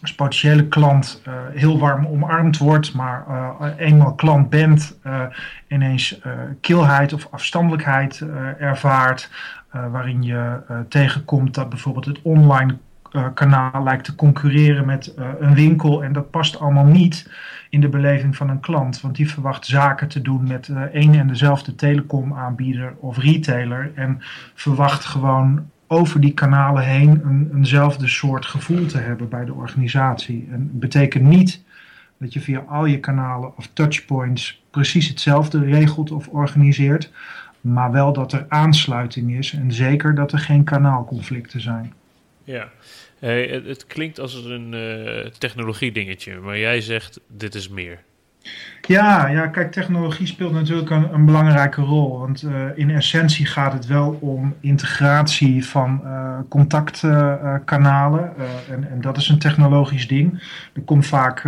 als 0.05 0.15
potentiële 0.15 0.67
klant 0.67 1.21
uh, 1.27 1.33
heel 1.53 1.79
warm 1.79 2.05
omarmd 2.05 2.57
wordt, 2.57 2.93
maar 2.93 3.25
uh, 3.29 3.67
eenmaal 3.77 4.13
klant 4.13 4.49
bent, 4.49 4.99
uh, 5.03 5.21
ineens 5.67 6.19
kilheid 6.61 7.13
of 7.13 7.27
afstandelijkheid 7.31 8.23
ervaart, 8.59 9.29
waarin 9.91 10.23
je 10.23 10.59
tegenkomt 10.89 11.53
dat 11.53 11.69
bijvoorbeeld 11.69 12.05
het 12.05 12.19
online 12.21 12.77
kanaal 13.33 13.83
lijkt 13.83 14.03
te 14.03 14.15
concurreren 14.15 14.85
met 14.85 15.13
een 15.39 15.53
winkel 15.53 16.03
en 16.03 16.13
dat 16.13 16.31
past 16.31 16.59
allemaal 16.59 16.85
niet 16.85 17.31
in 17.69 17.81
de 17.81 17.89
beleving 17.89 18.35
van 18.35 18.49
een 18.49 18.59
klant, 18.59 19.01
want 19.01 19.15
die 19.15 19.29
verwacht 19.29 19.65
zaken 19.65 20.07
te 20.07 20.21
doen 20.21 20.47
met 20.47 20.71
één 20.93 21.13
en 21.13 21.27
dezelfde 21.27 21.75
telecomaanbieder 21.75 22.93
of 22.99 23.17
retailer 23.17 23.91
en 23.95 24.21
verwacht 24.53 25.05
gewoon 25.05 25.69
over 25.87 26.21
die 26.21 26.33
kanalen 26.33 26.83
heen 26.83 27.21
een, 27.23 27.51
eenzelfde 27.55 28.07
soort 28.07 28.45
gevoel 28.45 28.85
te 28.85 28.97
hebben 28.97 29.29
bij 29.29 29.45
de 29.45 29.53
organisatie. 29.53 30.47
En 30.51 30.59
het 30.59 30.79
betekent 30.79 31.23
niet 31.23 31.63
dat 32.17 32.33
je 32.33 32.39
via 32.39 32.59
al 32.59 32.85
je 32.85 32.99
kanalen 32.99 33.57
of 33.57 33.69
touchpoints 33.73 34.63
precies 34.69 35.07
hetzelfde 35.07 35.59
regelt 35.59 36.11
of 36.11 36.27
organiseert, 36.27 37.11
maar 37.61 37.91
wel 37.91 38.13
dat 38.13 38.33
er 38.33 38.45
aansluiting 38.49 39.37
is 39.37 39.53
en 39.53 39.71
zeker 39.71 40.15
dat 40.15 40.31
er 40.31 40.39
geen 40.39 40.63
kanaalconflicten 40.63 41.61
zijn. 41.61 41.93
Ja, 42.43 42.69
hey, 43.19 43.47
het, 43.47 43.65
het, 43.65 43.87
klinkt 43.87 44.19
als 44.19 44.33
een 44.33 44.73
uh, 44.73 45.25
technologie 45.25 45.91
dingetje, 45.91 46.39
maar 46.39 46.57
jij 46.57 46.81
zegt 46.81 47.19
dit 47.27 47.55
is 47.55 47.69
meer. 47.69 48.03
Ja, 48.87 49.27
ja, 49.27 49.47
kijk, 49.47 49.71
technologie 49.71 50.27
speelt 50.27 50.53
natuurlijk 50.53 50.89
een, 50.89 51.25
belangrijke 51.25 51.81
rol. 51.81 52.19
Want 52.19 52.43
uh, 52.43 52.65
in 52.75 52.89
essentie 52.89 53.45
gaat 53.45 53.73
het 53.73 53.85
wel 53.85 54.17
om 54.21 54.55
integratie 54.59 55.65
van 55.65 56.01
uh, 56.03 56.37
contactkanalen. 56.49 58.33
Uh, 58.37 58.73
en, 58.73 58.91
en, 58.91 59.01
dat 59.01 59.17
is 59.17 59.29
een 59.29 59.39
technologisch 59.39 60.07
ding. 60.07 60.43
Er 60.73 60.81
komt 60.81 61.05
vaak 61.05 61.47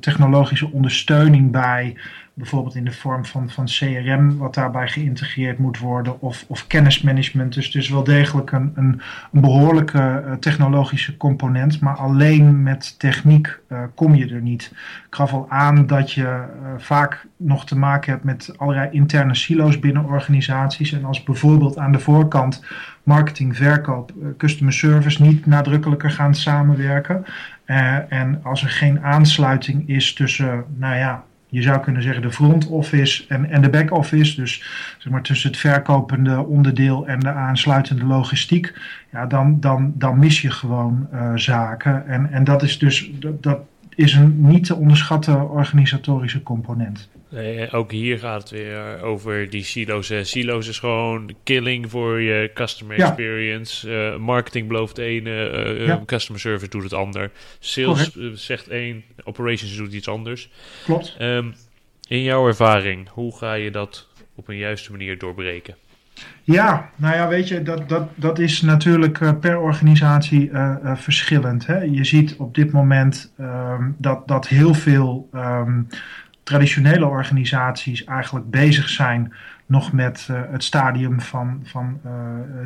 technologische 0.00 0.72
ondersteuning 0.72 1.50
bij 1.50 1.96
bijvoorbeeld 2.40 2.74
in 2.74 2.84
de 2.84 2.92
vorm 2.92 3.24
van, 3.24 3.50
van 3.50 3.64
CRM, 3.64 4.36
wat 4.36 4.54
daarbij 4.54 4.88
geïntegreerd 4.88 5.58
moet 5.58 5.78
worden, 5.78 6.20
of, 6.20 6.44
of 6.48 6.66
kennismanagement. 6.66 7.54
Dus 7.54 7.70
dus 7.70 7.88
wel 7.88 8.04
degelijk 8.04 8.52
een, 8.52 8.72
een, 8.74 9.00
behoorlijke 9.30 10.22
uh, 10.26 10.32
technologische 10.32 11.16
component, 11.16 11.80
maar 11.80 11.96
alleen 11.96 12.62
met 12.62 12.98
techniek 12.98 13.58
uh, 13.68 13.82
kom 13.94 14.14
je 14.14 14.34
er 14.34 14.40
niet. 14.40 14.70
Ik 15.06 15.14
gaf 15.14 15.32
al 15.32 15.46
aan 15.48 15.86
dat 15.86 16.12
je 16.12 16.22
uh, 16.22 16.44
vaak 16.76 17.26
nog 17.36 17.66
te 17.66 17.78
maken 17.78 18.12
hebt 18.12 18.24
met 18.24 18.52
allerlei 18.56 18.88
interne 18.90 19.34
silo's 19.34 19.78
binnen 19.78 20.04
organisaties. 20.04 20.92
En 20.92 21.04
als 21.04 21.22
bijvoorbeeld 21.22 21.78
aan 21.78 21.92
de 21.92 21.98
voorkant 21.98 22.64
marketing, 23.02 23.56
verkoop, 23.56 24.12
customer 24.36 24.72
service 24.72 25.22
niet 25.22 25.46
nadrukkelijker 25.46 26.10
gaan 26.10 26.34
samenwerken. 26.34 27.24
en 28.08 28.40
als 28.42 28.62
er 28.62 28.68
geen 28.68 29.00
aansluiting 29.00 29.88
is 29.88 30.14
tussen, 30.14 30.64
nou 30.76 30.96
ja, 30.96 31.24
je 31.50 31.62
zou 31.62 31.80
kunnen 31.80 32.02
zeggen 32.02 32.22
de 32.22 32.32
front 32.32 32.66
office 32.66 33.24
en, 33.28 33.50
en 33.50 33.62
de 33.62 33.70
back 33.70 33.92
office. 33.92 34.40
Dus 34.40 34.62
zeg 34.98 35.12
maar 35.12 35.22
tussen 35.22 35.50
het 35.50 35.58
verkopende 35.58 36.46
onderdeel 36.46 37.06
en 37.06 37.20
de 37.20 37.32
aansluitende 37.32 38.04
logistiek. 38.04 38.74
Ja, 39.12 39.26
dan, 39.26 39.60
dan, 39.60 39.92
dan 39.96 40.18
mis 40.18 40.40
je 40.40 40.50
gewoon 40.50 41.08
uh, 41.12 41.32
zaken. 41.34 42.06
En, 42.06 42.32
en 42.32 42.44
dat 42.44 42.62
is 42.62 42.78
dus 42.78 43.10
dat 43.20 43.58
is 43.94 44.12
een 44.12 44.34
niet 44.36 44.64
te 44.64 44.74
onderschatten 44.74 45.50
organisatorische 45.50 46.42
component. 46.42 47.08
Nee, 47.30 47.70
ook 47.70 47.90
hier 47.90 48.18
gaat 48.18 48.40
het 48.40 48.50
weer 48.50 49.02
over 49.02 49.50
die 49.50 49.64
silo's. 49.64 50.12
Silo's 50.22 50.68
is 50.68 50.78
gewoon 50.78 51.34
killing 51.44 51.90
voor 51.90 52.20
je 52.20 52.50
customer 52.54 53.00
experience. 53.00 53.90
Uh, 53.90 54.16
marketing 54.16 54.68
belooft 54.68 54.98
één, 54.98 55.26
uh, 55.26 55.86
ja. 55.86 56.02
customer 56.06 56.40
service 56.40 56.70
doet 56.70 56.82
het 56.82 56.92
ander. 56.92 57.30
Sales 57.58 58.16
zegt 58.34 58.68
één, 58.68 59.04
operations 59.24 59.76
doet 59.76 59.92
iets 59.92 60.08
anders. 60.08 60.50
Klopt. 60.84 61.16
Um, 61.20 61.54
in 62.08 62.22
jouw 62.22 62.46
ervaring, 62.46 63.08
hoe 63.08 63.36
ga 63.36 63.54
je 63.54 63.70
dat 63.70 64.08
op 64.34 64.48
een 64.48 64.56
juiste 64.56 64.90
manier 64.90 65.18
doorbreken? 65.18 65.74
Ja, 66.42 66.90
nou 66.96 67.14
ja, 67.14 67.28
weet 67.28 67.48
je, 67.48 67.62
dat, 67.62 67.88
dat, 67.88 68.08
dat 68.14 68.38
is 68.38 68.60
natuurlijk 68.60 69.20
uh, 69.20 69.32
per 69.40 69.58
organisatie 69.58 70.50
uh, 70.50 70.74
uh, 70.84 70.96
verschillend. 70.96 71.66
Hè? 71.66 71.78
Je 71.78 72.04
ziet 72.04 72.36
op 72.36 72.54
dit 72.54 72.72
moment 72.72 73.32
um, 73.40 73.94
dat, 73.98 74.28
dat 74.28 74.48
heel 74.48 74.74
veel 74.74 75.28
um, 75.34 75.86
traditionele 76.42 77.06
organisaties 77.06 78.04
eigenlijk 78.04 78.50
bezig 78.50 78.88
zijn 78.88 79.32
nog 79.70 79.92
met 79.92 80.28
uh, 80.30 80.40
het 80.50 80.64
stadium 80.64 81.20
van, 81.20 81.60
van 81.62 82.00
uh, 82.06 82.12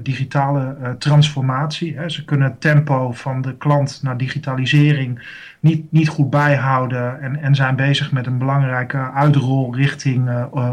digitale 0.02 0.76
uh, 0.80 0.90
transformatie. 0.90 1.96
Hè. 1.96 2.08
Ze 2.08 2.24
kunnen 2.24 2.48
het 2.48 2.60
tempo 2.60 3.12
van 3.12 3.42
de 3.42 3.56
klant 3.56 4.00
naar 4.02 4.16
digitalisering 4.16 5.28
niet, 5.60 5.92
niet 5.92 6.08
goed 6.08 6.30
bijhouden 6.30 7.20
en, 7.20 7.36
en 7.36 7.54
zijn 7.54 7.76
bezig 7.76 8.12
met 8.12 8.26
een 8.26 8.38
belangrijke 8.38 9.10
uitrol 9.12 9.74
richting 9.74 10.30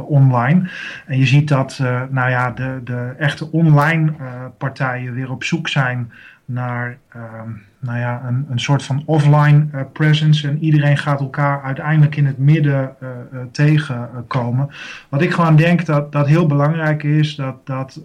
online. 0.08 0.70
En 1.06 1.18
je 1.18 1.26
ziet 1.26 1.48
dat 1.48 1.80
nou 2.10 2.30
ja, 2.30 2.52
de, 2.52 2.82
de 2.84 3.14
echte 3.18 3.52
online 3.52 4.14
partijen 4.58 5.14
weer 5.14 5.32
op 5.32 5.44
zoek 5.44 5.68
zijn 5.68 6.12
naar 6.46 6.98
ehm, 7.10 7.50
nou 7.80 8.00
ja, 8.00 8.22
een, 8.28 8.46
een 8.50 8.60
soort 8.60 8.84
van 8.84 9.04
offline 9.06 9.68
uh, 9.76 9.82
presence. 9.94 10.48
En 10.48 10.64
iedereen 10.64 10.98
gaat 10.98 11.20
elkaar 11.20 11.64
uiteindelijk 11.64 12.16
in 12.16 12.26
het 12.26 12.38
midden 12.38 12.96
uh, 13.04 13.10
uh, 13.34 13.40
tegenkomen. 13.52 14.70
Wat 15.10 15.22
ik 15.22 15.32
gewoon 15.32 15.56
denk 15.56 15.86
dat, 15.86 16.12
dat 16.12 16.28
heel 16.28 16.46
belangrijk 16.46 17.04
is, 17.04 17.36
dat, 17.36 17.66
dat, 17.66 18.02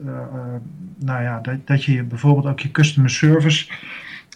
nou 0.99 1.23
ja, 1.23 1.39
dat, 1.41 1.67
dat 1.67 1.85
je 1.85 2.03
bijvoorbeeld 2.03 2.47
ook 2.47 2.61
je 2.61 2.71
customer 2.71 3.11
service. 3.11 3.73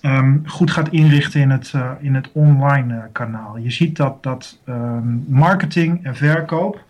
Um, 0.02 0.42
goed 0.46 0.70
gaat 0.70 0.88
inrichten 0.88 1.40
in 1.40 1.50
het, 1.50 1.74
in 2.00 2.14
het 2.14 2.30
online 2.32 3.08
kanaal. 3.12 3.58
Je 3.58 3.70
ziet 3.70 3.96
dat, 3.96 4.22
dat 4.22 4.60
um, 4.68 5.24
marketing 5.28 6.04
en 6.04 6.16
verkoop 6.16 6.84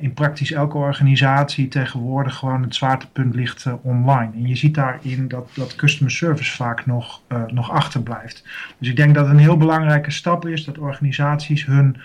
in 0.00 0.12
praktisch 0.12 0.52
elke 0.52 0.76
organisatie 0.76 1.68
tegenwoordig 1.68 2.34
gewoon 2.34 2.62
het 2.62 2.74
zwaartepunt 2.74 3.34
ligt 3.34 3.64
uh, 3.64 3.74
online. 3.82 4.32
En 4.34 4.46
je 4.46 4.56
ziet 4.56 4.74
daarin 4.74 5.28
dat, 5.28 5.50
dat 5.54 5.76
customer 5.76 6.12
service 6.12 6.56
vaak 6.56 6.86
nog, 6.86 7.20
uh, 7.28 7.42
nog 7.46 7.70
achterblijft. 7.70 8.44
Dus 8.78 8.88
ik 8.88 8.96
denk 8.96 9.14
dat 9.14 9.28
een 9.28 9.38
heel 9.38 9.56
belangrijke 9.56 10.10
stap 10.10 10.46
is 10.46 10.64
dat 10.64 10.78
organisaties 10.78 11.66
hun 11.66 11.96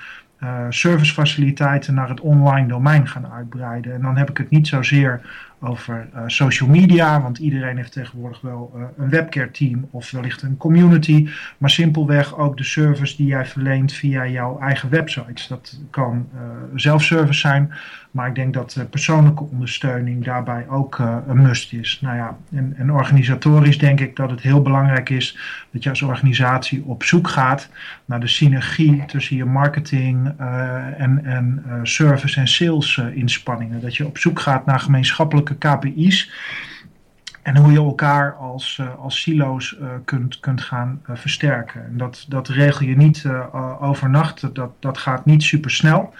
servicefaciliteiten 0.69 1.93
naar 1.93 2.09
het 2.09 2.19
online 2.19 2.67
domein 2.67 3.07
gaan 3.07 3.31
uitbreiden. 3.31 3.93
En 3.93 4.01
dan 4.01 4.17
heb 4.17 4.29
ik 4.29 4.37
het 4.37 4.49
niet 4.49 4.67
zozeer 4.67 5.21
over 5.59 6.07
uh, 6.15 6.21
social 6.27 6.69
media, 6.69 7.21
want 7.21 7.37
iedereen 7.37 7.77
heeft 7.77 7.91
tegenwoordig 7.91 8.41
wel 8.41 8.73
uh, 8.75 8.81
een 8.97 9.09
webcare 9.09 9.51
team 9.51 9.87
of 9.91 10.11
wellicht 10.11 10.41
een 10.41 10.57
community, 10.57 11.29
maar 11.57 11.69
simpelweg 11.69 12.37
ook 12.37 12.57
de 12.57 12.63
service 12.63 13.15
die 13.15 13.27
jij 13.27 13.45
verleent 13.45 13.93
via 13.93 14.27
jouw 14.27 14.59
eigen 14.59 14.89
websites. 14.89 15.47
Dat 15.47 15.79
kan 15.89 16.27
uh, 16.35 16.41
zelfservice 16.75 17.39
zijn, 17.39 17.73
maar 18.11 18.27
ik 18.27 18.35
denk 18.35 18.53
dat 18.53 18.85
persoonlijke 18.89 19.43
ondersteuning 19.43 20.23
daarbij 20.23 20.67
ook 20.69 20.99
een 21.27 21.41
must 21.41 21.73
is. 21.73 21.99
Nou 22.01 22.15
ja, 22.15 22.37
en, 22.51 22.73
en, 22.77 22.91
organisatorisch 22.91 23.77
denk 23.77 23.99
ik 23.99 24.15
dat 24.15 24.29
het 24.29 24.41
heel 24.41 24.61
belangrijk 24.61 25.09
is 25.09 25.37
dat 25.71 25.83
je 25.83 25.89
als 25.89 26.01
organisatie 26.01 26.83
op 26.85 27.03
zoek 27.03 27.27
gaat 27.27 27.69
naar 28.05 28.19
de 28.19 28.27
synergie 28.27 29.05
tussen 29.05 29.35
je 29.35 29.45
marketing 29.45 30.31
en, 30.97 31.25
en 31.25 31.63
service 31.83 32.39
en 32.39 32.47
sales 32.47 32.97
inspanningen. 33.13 33.81
Dat 33.81 33.95
je 33.95 34.05
op 34.05 34.17
zoek 34.17 34.39
gaat 34.39 34.65
naar 34.65 34.79
gemeenschappelijke 34.79 35.46
KPI's. 35.55 36.31
En 37.43 37.57
hoe 37.57 37.71
je 37.71 37.77
elkaar 37.77 38.35
als, 38.35 38.77
uh, 38.81 38.95
als 38.95 39.21
silo's 39.21 39.77
uh, 39.81 39.87
kunt, 40.05 40.39
kunt 40.39 40.61
gaan 40.61 41.01
uh, 41.09 41.15
versterken. 41.15 41.85
En 41.85 41.97
dat, 41.97 42.25
dat 42.27 42.47
regel 42.47 42.85
je 42.85 42.95
niet 42.95 43.25
overnacht, 43.79 44.55
dat, 44.55 44.71
dat 44.79 44.97
gaat 44.97 45.25
niet 45.25 45.43
super 45.43 45.71
snel. 45.71 46.13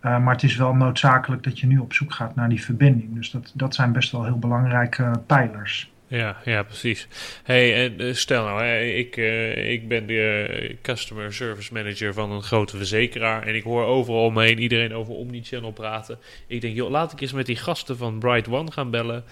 maar 0.00 0.34
het 0.34 0.42
is 0.42 0.56
wel 0.56 0.74
noodzakelijk 0.74 1.42
dat 1.42 1.60
je 1.60 1.66
nu 1.66 1.78
op 1.78 1.92
zoek 1.92 2.12
gaat 2.12 2.34
naar 2.34 2.48
die 2.48 2.64
verbinding. 2.64 3.14
Dus 3.14 3.30
dat, 3.30 3.52
dat 3.54 3.74
zijn 3.74 3.92
best 3.92 4.12
wel 4.12 4.24
heel 4.24 4.38
belangrijke 4.38 5.10
pijlers. 5.26 5.93
Ja, 6.14 6.36
ja, 6.44 6.62
precies. 6.62 7.08
Hey, 7.42 7.96
en 7.98 8.16
stel 8.16 8.44
nou, 8.44 8.64
ik, 8.74 9.16
uh, 9.16 9.70
ik 9.72 9.88
ben 9.88 10.06
de 10.06 10.46
uh, 10.62 10.76
customer 10.82 11.32
service 11.32 11.72
manager 11.72 12.14
van 12.14 12.30
een 12.30 12.42
grote 12.42 12.76
verzekeraar 12.76 13.42
en 13.42 13.54
ik 13.54 13.62
hoor 13.62 13.84
overal 13.84 14.24
omheen 14.24 14.58
iedereen 14.58 14.94
over 14.94 15.14
Omnichannel 15.14 15.72
praten. 15.72 16.18
Ik 16.46 16.60
denk, 16.60 16.76
joh, 16.76 16.90
laat 16.90 17.12
ik 17.12 17.20
eens 17.20 17.32
met 17.32 17.46
die 17.46 17.56
gasten 17.56 17.96
van 17.96 18.18
Bright 18.18 18.48
One 18.48 18.72
gaan 18.72 18.90
bellen, 18.90 19.24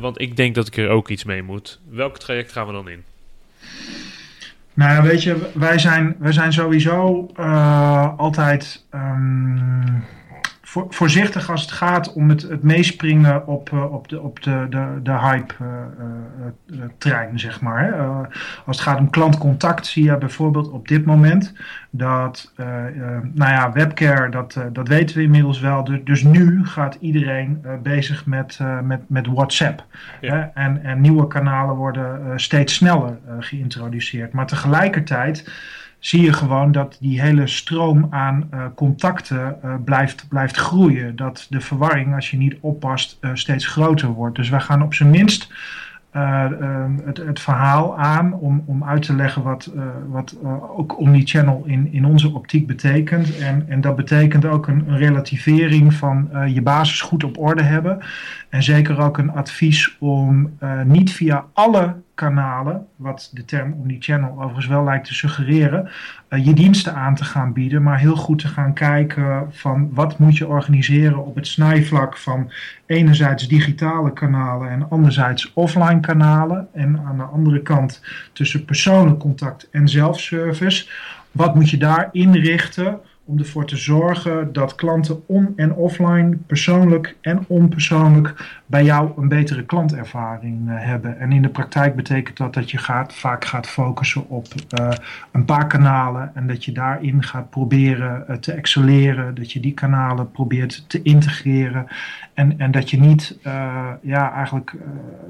want 0.00 0.20
ik 0.20 0.36
denk 0.36 0.54
dat 0.54 0.66
ik 0.66 0.76
er 0.76 0.88
ook 0.88 1.08
iets 1.08 1.24
mee 1.24 1.42
moet. 1.42 1.80
Welk 1.90 2.18
traject 2.18 2.52
gaan 2.52 2.66
we 2.66 2.72
dan 2.72 2.88
in? 2.88 3.04
Nou 4.74 4.92
ja, 4.92 5.02
weet 5.02 5.22
je, 5.22 5.50
wij 5.54 5.78
zijn, 5.78 6.16
wij 6.18 6.32
zijn 6.32 6.52
sowieso 6.52 7.26
altijd. 8.16 8.84
Um 8.94 10.04
voor, 10.68 10.86
voorzichtig 10.88 11.50
als 11.50 11.60
het 11.60 11.70
gaat 11.70 12.12
om 12.12 12.28
het, 12.28 12.42
het 12.42 12.62
meespringen 12.62 13.46
op, 13.46 13.70
uh, 13.70 13.92
op, 13.92 14.08
de, 14.08 14.20
op 14.20 14.42
de, 14.42 14.66
de, 14.70 15.00
de 15.02 15.18
hype-trein, 15.18 17.26
uh, 17.26 17.32
uh, 17.32 17.38
zeg 17.38 17.60
maar. 17.60 17.84
Hè. 17.84 17.92
als 18.66 18.76
het 18.76 18.80
gaat 18.80 18.98
om 18.98 19.10
klantcontact 19.10 19.86
zie 19.86 20.04
je 20.04 20.18
bijvoorbeeld 20.18 20.70
op 20.70 20.88
dit 20.88 21.04
moment 21.04 21.52
dat, 21.90 22.52
nou 23.34 23.50
ja, 23.50 23.72
webcare, 23.72 24.30
dat, 24.30 24.58
dat 24.72 24.88
weten 24.88 25.16
we 25.16 25.22
inmiddels 25.22 25.60
wel. 25.60 25.84
Dus, 25.84 26.00
dus 26.04 26.22
nu 26.22 26.66
gaat 26.66 26.96
iedereen 27.00 27.64
bezig 27.82 28.26
met, 28.26 28.58
met, 28.82 29.00
met 29.06 29.26
WhatsApp. 29.26 29.84
Ja. 30.20 30.34
Hè. 30.34 30.40
En, 30.62 30.84
en 30.84 31.00
nieuwe 31.00 31.26
kanalen 31.26 31.74
worden 31.74 32.40
steeds 32.40 32.74
sneller 32.74 33.18
geïntroduceerd. 33.38 34.32
Maar 34.32 34.46
tegelijkertijd 34.46 35.50
zie 35.98 36.22
je 36.22 36.32
gewoon 36.32 36.72
dat 36.72 36.96
die 37.00 37.20
hele 37.20 37.46
stroom 37.46 38.06
aan 38.10 38.48
uh, 38.54 38.64
contacten 38.74 39.56
uh, 39.64 39.74
blijft, 39.84 40.28
blijft 40.28 40.56
groeien. 40.56 41.16
Dat 41.16 41.46
de 41.50 41.60
verwarring, 41.60 42.14
als 42.14 42.30
je 42.30 42.36
niet 42.36 42.56
oppast, 42.60 43.18
uh, 43.20 43.30
steeds 43.34 43.66
groter 43.66 44.08
wordt. 44.08 44.36
Dus 44.36 44.48
wij 44.48 44.60
gaan 44.60 44.82
op 44.82 44.94
zijn 44.94 45.10
minst 45.10 45.52
het, 47.04 47.16
het, 47.16 47.40
verhaal 47.40 47.98
aan 47.98 48.32
om, 48.32 48.62
om 48.66 48.84
uit 48.84 49.02
te 49.02 49.14
leggen 49.14 49.42
wat, 49.42 49.72
wat 50.08 50.36
ook 50.76 50.98
omnichannel 50.98 51.62
in, 51.66 51.92
in 51.92 52.04
onze 52.04 52.34
optiek 52.34 52.66
betekent. 52.66 53.38
En, 53.38 53.64
en 53.68 53.80
dat 53.80 53.96
betekent 53.96 54.44
ook 54.44 54.66
een, 54.66 54.84
een 54.88 54.96
relativering 54.96 55.94
van 55.94 56.28
je 56.46 56.62
basis 56.62 57.00
goed 57.00 57.24
op 57.24 57.38
orde 57.38 57.62
hebben. 57.62 57.98
En 58.48 58.62
zeker 58.62 59.00
ook 59.00 59.18
een 59.18 59.30
advies 59.30 59.96
om 59.98 60.58
niet 60.84 61.12
via 61.12 61.44
alle 61.52 61.94
kanalen, 62.18 62.86
wat 62.96 63.30
de 63.32 63.44
term 63.44 63.72
omnichannel 63.72 64.32
overigens 64.36 64.66
wel 64.66 64.84
lijkt 64.84 65.06
te 65.06 65.14
suggereren, 65.14 65.90
uh, 66.30 66.44
je 66.44 66.52
diensten 66.52 66.94
aan 66.94 67.14
te 67.14 67.24
gaan 67.24 67.52
bieden, 67.52 67.82
maar 67.82 67.98
heel 67.98 68.16
goed 68.16 68.38
te 68.38 68.48
gaan 68.48 68.72
kijken 68.72 69.46
van 69.50 69.90
wat 69.92 70.18
moet 70.18 70.36
je 70.36 70.48
organiseren 70.48 71.24
op 71.24 71.34
het 71.34 71.46
snijvlak 71.46 72.16
van 72.16 72.52
enerzijds 72.86 73.48
digitale 73.48 74.12
kanalen 74.12 74.70
en 74.70 74.90
anderzijds 74.90 75.52
offline 75.52 76.00
kanalen 76.00 76.68
en 76.72 77.00
aan 77.06 77.16
de 77.16 77.22
andere 77.22 77.62
kant 77.62 78.02
tussen 78.32 78.64
persoonlijk 78.64 79.18
contact 79.18 79.68
en 79.70 79.88
zelfservice. 79.88 80.88
Wat 81.32 81.54
moet 81.54 81.70
je 81.70 81.76
daar 81.76 82.08
inrichten 82.12 83.00
om 83.28 83.38
ervoor 83.38 83.66
te 83.66 83.76
zorgen 83.76 84.52
dat 84.52 84.74
klanten 84.74 85.22
on- 85.26 85.52
en 85.56 85.74
offline, 85.74 86.36
persoonlijk 86.46 87.16
en 87.20 87.44
onpersoonlijk, 87.46 88.60
bij 88.66 88.84
jou 88.84 89.10
een 89.16 89.28
betere 89.28 89.64
klantervaring 89.64 90.68
uh, 90.68 90.74
hebben. 90.76 91.18
En 91.18 91.32
in 91.32 91.42
de 91.42 91.48
praktijk 91.48 91.96
betekent 91.96 92.36
dat 92.36 92.54
dat 92.54 92.70
je 92.70 92.78
gaat, 92.78 93.14
vaak 93.14 93.44
gaat 93.44 93.66
focussen 93.66 94.28
op 94.28 94.46
uh, 94.80 94.88
een 95.32 95.44
paar 95.44 95.66
kanalen 95.66 96.30
en 96.34 96.46
dat 96.46 96.64
je 96.64 96.72
daarin 96.72 97.22
gaat 97.22 97.50
proberen 97.50 98.24
uh, 98.28 98.36
te 98.36 98.52
excelleren, 98.52 99.34
dat 99.34 99.52
je 99.52 99.60
die 99.60 99.74
kanalen 99.74 100.30
probeert 100.30 100.84
te 100.88 101.02
integreren 101.02 101.86
en, 102.34 102.58
en 102.58 102.70
dat 102.70 102.90
je 102.90 103.00
niet 103.00 103.38
ja, 104.02 104.32
eigenlijk 104.32 104.74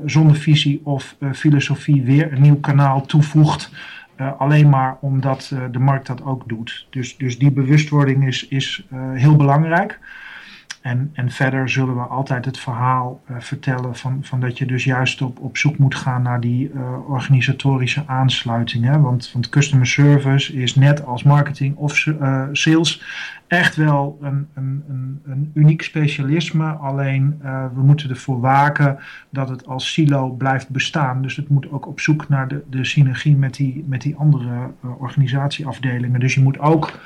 zonder 0.06 0.36
visie 0.36 0.80
of 0.84 1.16
filosofie 1.32 2.02
weer 2.02 2.32
een 2.32 2.42
nieuw 2.42 2.60
kanaal 2.60 3.06
toevoegt. 3.06 3.70
Uh, 4.20 4.40
alleen 4.40 4.68
maar 4.68 4.96
omdat 5.00 5.50
uh, 5.54 5.64
de 5.70 5.78
markt 5.78 6.06
dat 6.06 6.24
ook 6.24 6.48
doet. 6.48 6.86
Dus, 6.90 7.16
dus 7.16 7.38
die 7.38 7.50
bewustwording 7.50 8.26
is, 8.26 8.48
is 8.48 8.86
uh, 8.92 9.12
heel 9.12 9.36
belangrijk. 9.36 9.98
En, 10.88 11.10
en 11.12 11.30
verder 11.30 11.68
zullen 11.68 11.94
we 11.94 12.00
altijd 12.00 12.44
het 12.44 12.58
verhaal 12.58 13.22
vertellen 13.38 13.96
van, 13.96 14.18
van 14.22 14.40
dat 14.40 14.58
je 14.58 14.66
dus 14.66 14.84
juist 14.84 15.22
op, 15.22 15.38
op 15.40 15.56
zoek 15.56 15.78
moet 15.78 15.94
gaan 15.94 16.22
naar 16.22 16.40
die 16.40 16.70
organisatorische 17.06 18.02
aansluiting. 18.06 18.84
Hè? 18.84 19.00
Want, 19.00 19.30
want 19.32 19.48
customer 19.48 19.86
service 19.86 20.52
is 20.52 20.74
net 20.74 21.04
als 21.04 21.22
marketing 21.22 21.76
of 21.76 22.06
sales 22.52 23.02
echt 23.46 23.76
wel 23.76 24.18
een, 24.20 24.48
een, 24.54 24.84
een, 24.88 25.20
een 25.24 25.50
uniek 25.54 25.82
specialisme. 25.82 26.70
Alleen 26.70 27.40
we 27.74 27.82
moeten 27.82 28.10
ervoor 28.10 28.40
waken 28.40 28.98
dat 29.30 29.48
het 29.48 29.66
als 29.66 29.92
silo 29.92 30.30
blijft 30.30 30.68
bestaan. 30.68 31.22
Dus 31.22 31.36
het 31.36 31.48
moet 31.48 31.70
ook 31.70 31.86
op 31.86 32.00
zoek 32.00 32.28
naar 32.28 32.48
de, 32.48 32.62
de 32.70 32.84
synergie 32.84 33.36
met 33.36 33.54
die, 33.54 33.84
met 33.88 34.02
die 34.02 34.16
andere 34.16 34.70
organisatieafdelingen. 34.98 36.20
Dus 36.20 36.34
je 36.34 36.42
moet 36.42 36.58
ook 36.58 36.98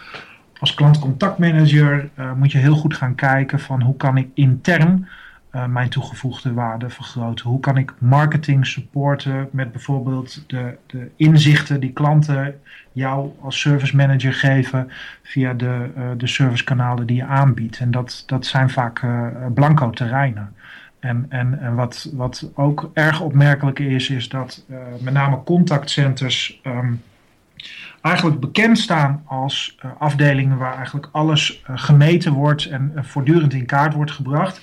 als 0.63 0.75
klantcontactmanager 0.75 2.11
uh, 2.19 2.33
moet 2.33 2.53
je 2.53 2.59
heel 2.59 2.77
goed 2.77 2.97
gaan 2.97 3.15
kijken 3.15 3.61
van 3.61 3.83
hoe 3.83 3.97
kan 3.97 4.17
ik 4.17 4.29
intern 4.35 5.09
uh, 5.55 5.67
mijn 5.67 5.89
toegevoegde 5.89 6.53
waarde 6.53 6.91
vergroten? 6.91 7.49
Hoe 7.49 7.61
kan 7.61 7.77
ik 7.77 7.95
marketing 7.99 8.67
supporten 8.67 9.49
met 9.53 9.73
bijvoorbeeld 9.73 10.45
de, 10.47 10.77
de 10.87 11.11
inzichten 11.17 11.81
die 11.81 11.93
klanten 11.93 12.61
jou 12.93 13.31
als 13.41 13.61
service 13.61 13.97
manager 13.97 14.33
geven 14.33 14.91
via 15.23 15.55
de, 15.55 15.91
uh, 15.97 16.05
de 16.17 16.27
servicekanalen 16.27 17.07
die 17.07 17.17
je 17.17 17.25
aanbiedt? 17.25 17.79
En 17.79 17.91
dat, 17.91 18.23
dat 18.27 18.47
zijn 18.47 18.71
vaak 18.71 19.07
blanco 19.55 19.91
terreinen. 19.91 20.55
En, 20.99 21.27
en, 21.29 21.59
en 21.61 21.75
wat, 21.75 22.11
wat 22.13 22.51
ook 22.55 22.91
erg 22.95 23.21
opmerkelijk 23.21 23.79
is, 23.79 24.11
is 24.11 24.29
dat 24.29 24.65
met 25.01 25.15
name 25.15 25.43
contactcenters 25.45 26.61
um, 26.67 27.03
eigenlijk 28.01 28.41
bekend 28.41 28.79
staan 28.79 29.23
als 29.27 29.77
uh, 29.85 29.91
afdelingen 29.99 30.59
waar 30.59 30.77
eigenlijk 30.77 31.09
alles 31.13 31.63
uh, 31.71 31.79
gemeten 31.79 32.33
wordt 32.33 32.65
en 32.65 32.93
uh, 32.95 33.03
voortdurend 33.03 33.53
in 33.53 33.67
kaart 33.67 33.95
wordt 33.95 34.11
gebracht. 34.11 34.61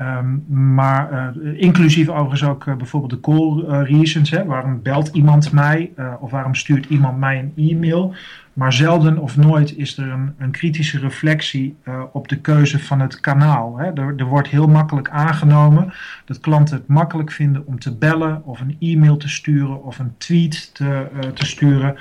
Um, 0.00 0.44
maar 0.74 1.32
inclusief 1.56 2.08
overigens 2.08 2.44
ook 2.44 2.64
bijvoorbeeld 2.64 3.12
de 3.12 3.20
call 3.20 3.82
reasons. 3.82 4.30
Hè, 4.30 4.44
waarom 4.44 4.82
belt 4.82 5.08
iemand 5.08 5.52
mij 5.52 5.92
of 6.20 6.30
waarom 6.30 6.54
stuurt 6.54 6.86
iemand 6.86 7.18
mij 7.18 7.38
een 7.38 7.70
e-mail? 7.70 8.14
Maar 8.52 8.72
zelden 8.72 9.18
of 9.18 9.36
nooit 9.36 9.76
is 9.76 9.98
er 9.98 10.08
een, 10.08 10.34
een 10.38 10.50
kritische 10.50 10.98
reflectie 10.98 11.76
op 12.12 12.28
de 12.28 12.40
keuze 12.40 12.78
van 12.78 13.00
het 13.00 13.20
kanaal. 13.20 13.78
Hè. 13.78 13.92
Er, 13.92 14.24
wordt 14.24 14.48
heel 14.48 14.66
makkelijk 14.66 15.10
aangenomen 15.10 15.92
dat 16.24 16.40
klanten 16.40 16.76
het 16.76 16.86
makkelijk 16.86 17.30
vinden 17.30 17.66
om 17.66 17.78
te 17.78 17.96
bellen 17.96 18.44
of 18.44 18.60
een 18.60 18.76
e-mail 18.80 19.16
te 19.16 19.28
sturen 19.28 19.84
of 19.84 19.98
een 19.98 20.14
tweet 20.18 20.74
te, 20.74 21.06
te 21.34 21.46
sturen. 21.46 21.96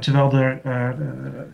Terwijl 0.00 0.32
er 0.32 0.60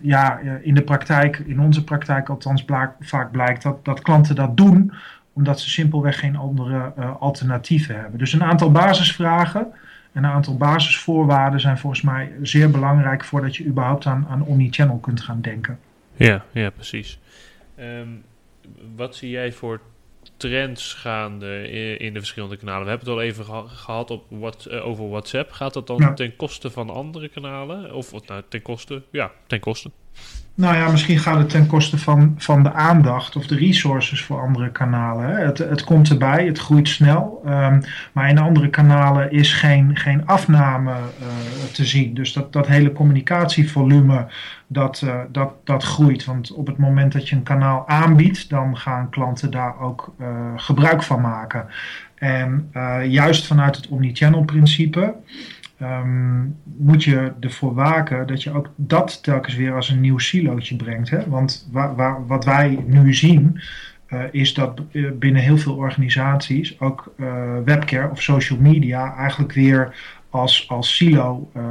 ja, 0.00 0.38
in 0.62 0.74
de 0.74 0.82
praktijk, 0.82 1.38
in 1.38 1.60
onze 1.60 1.84
praktijk 1.84 2.28
althans, 2.28 2.64
vaak 3.00 3.30
blijkt 3.30 3.62
dat, 3.62 3.84
dat 3.84 4.00
klanten 4.00 4.34
dat 4.34 4.56
doen 4.56 4.92
omdat 5.38 5.60
ze 5.60 5.70
simpelweg 5.70 6.18
geen 6.18 6.36
andere 6.36 6.92
alternatieven 7.18 8.00
hebben. 8.00 8.18
Dus 8.18 8.32
een 8.32 8.44
aantal 8.44 8.70
basisvragen 8.70 9.72
een 10.12 10.26
aantal 10.26 10.56
basisvoorwaarden 10.56 11.60
zijn 11.60 11.78
volgens 11.78 12.02
mij 12.02 12.32
zeer 12.42 12.70
belangrijk 12.70 13.24
voordat 13.24 13.56
je 13.56 13.64
überhaupt 13.64 14.06
aan, 14.06 14.26
aan 14.28 14.42
omnichannel 14.42 14.98
kunt 14.98 15.20
gaan 15.20 15.40
denken. 15.40 15.78
Ja, 16.16 16.44
ja 16.52 16.70
precies. 16.70 17.18
Um, 17.80 18.24
wat 18.96 19.16
zie 19.16 19.30
jij 19.30 19.52
voor 19.52 19.80
trends 20.36 20.94
gaande 20.94 21.70
in, 21.98 22.12
de 22.12 22.18
verschillende 22.18 22.56
kanalen? 22.56 22.82
We 22.82 22.88
hebben 22.88 23.08
het 23.08 23.16
al 23.16 23.22
even 23.22 23.44
geha 23.44 23.64
gehad 23.66 24.10
op 24.10 24.24
what, 24.28 24.66
uh, 24.70 24.86
over 24.86 25.08
WhatsApp. 25.08 25.52
Gaat 25.52 25.74
dat 25.74 25.86
dan 25.86 25.96
ja. 25.96 26.14
ten 26.14 26.36
koste 26.36 26.70
van 26.70 26.90
andere 26.90 27.28
kanalen? 27.28 27.94
Of 27.94 28.26
nou, 28.26 28.42
ten 28.48 28.62
koste? 28.62 29.02
Ja, 29.10 29.30
ten 29.46 29.60
koste. 29.60 29.90
Nou 30.58 30.76
ja, 30.76 30.90
misschien 30.90 31.18
gaat 31.18 31.38
het 31.38 31.50
ten 31.50 31.66
koste 31.66 31.98
van, 31.98 32.34
van 32.38 32.62
de 32.62 32.72
aandacht 32.72 33.36
of 33.36 33.46
de 33.46 33.56
resources 33.56 34.22
voor 34.22 34.40
andere 34.40 34.70
kanalen. 34.70 35.46
Het, 35.46 35.58
het 35.58 35.84
komt 35.84 36.10
erbij, 36.10 36.46
het 36.46 36.58
groeit 36.58 36.88
snel. 36.88 37.42
Um, 37.46 37.80
maar 38.12 38.28
in 38.28 38.38
andere 38.38 38.70
kanalen 38.70 39.30
is 39.32 39.52
geen, 39.52 39.96
geen 39.96 40.26
afname 40.26 40.90
uh, 40.90 41.26
te 41.72 41.84
zien. 41.84 42.14
Dus 42.14 42.32
dat, 42.32 42.52
dat 42.52 42.66
hele 42.66 42.92
communicatievolume, 42.92 44.26
dat, 44.66 45.02
uh, 45.04 45.14
dat, 45.32 45.52
dat 45.64 45.82
groeit. 45.82 46.24
Want 46.24 46.52
op 46.52 46.66
het 46.66 46.78
moment 46.78 47.12
dat 47.12 47.28
je 47.28 47.36
een 47.36 47.42
kanaal 47.42 47.88
aanbiedt, 47.88 48.48
dan 48.48 48.76
gaan 48.76 49.10
klanten 49.10 49.50
daar 49.50 49.80
ook 49.80 50.14
uh, 50.20 50.26
gebruik 50.56 51.02
van 51.02 51.20
maken. 51.20 51.66
En 52.14 52.70
juist 53.08 53.46
vanuit 53.46 53.76
het 53.76 53.88
omnichannel 53.88 54.44
principe 54.44 55.14
um, 55.82 56.56
moet 56.64 57.04
je 57.04 57.32
ervoor 57.40 57.74
waken 57.74 58.26
dat 58.26 58.42
je 58.42 58.52
ook 58.52 58.70
dat 58.76 59.22
telkens 59.22 59.54
weer 59.54 59.74
als 59.74 59.88
een 59.88 60.00
nieuw 60.00 60.18
silootje 60.18 60.76
brengt. 60.76 61.10
Hè? 61.10 61.28
Want 61.28 61.68
wa 61.72 61.94
wa 61.94 62.22
wat 62.26 62.44
wij 62.44 62.84
nu 62.86 63.14
zien, 63.14 63.60
uh, 64.08 64.20
is 64.30 64.54
dat 64.54 64.80
binnen 65.18 65.42
heel 65.42 65.58
veel 65.58 65.74
organisaties 65.74 66.80
ook 66.80 67.12
uh, 67.16 67.42
webcare 67.64 68.10
of 68.10 68.22
social 68.22 68.58
media 68.58 69.14
eigenlijk 69.14 69.52
weer 69.52 69.94
als, 70.30 70.68
als 70.68 70.96
silo 70.96 71.50
uh, 71.56 71.62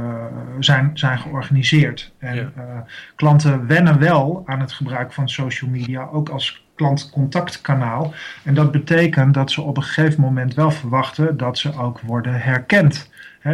zijn, 0.58 0.90
zijn 0.94 1.18
georganiseerd. 1.18 2.12
En 2.18 2.36
ja. 2.36 2.86
klanten 3.16 3.66
wennen 3.66 3.98
wel 3.98 4.42
aan 4.46 4.60
het 4.60 4.72
gebruik 4.72 5.12
van 5.12 5.28
social 5.28 5.70
media, 5.70 6.08
ook 6.12 6.28
als 6.28 6.66
klantcontactkanaal. 6.74 8.14
En 8.44 8.54
dat 8.54 8.70
betekent 8.72 9.34
dat 9.34 9.50
ze 9.50 9.62
op 9.62 9.76
een 9.76 9.82
gegeven 9.82 10.20
moment 10.20 10.54
wel 10.54 10.70
verwachten 10.70 11.36
dat 11.36 11.58
ze 11.58 11.78
ook 11.78 12.00
worden 12.00 12.40
herkend. 12.40 13.10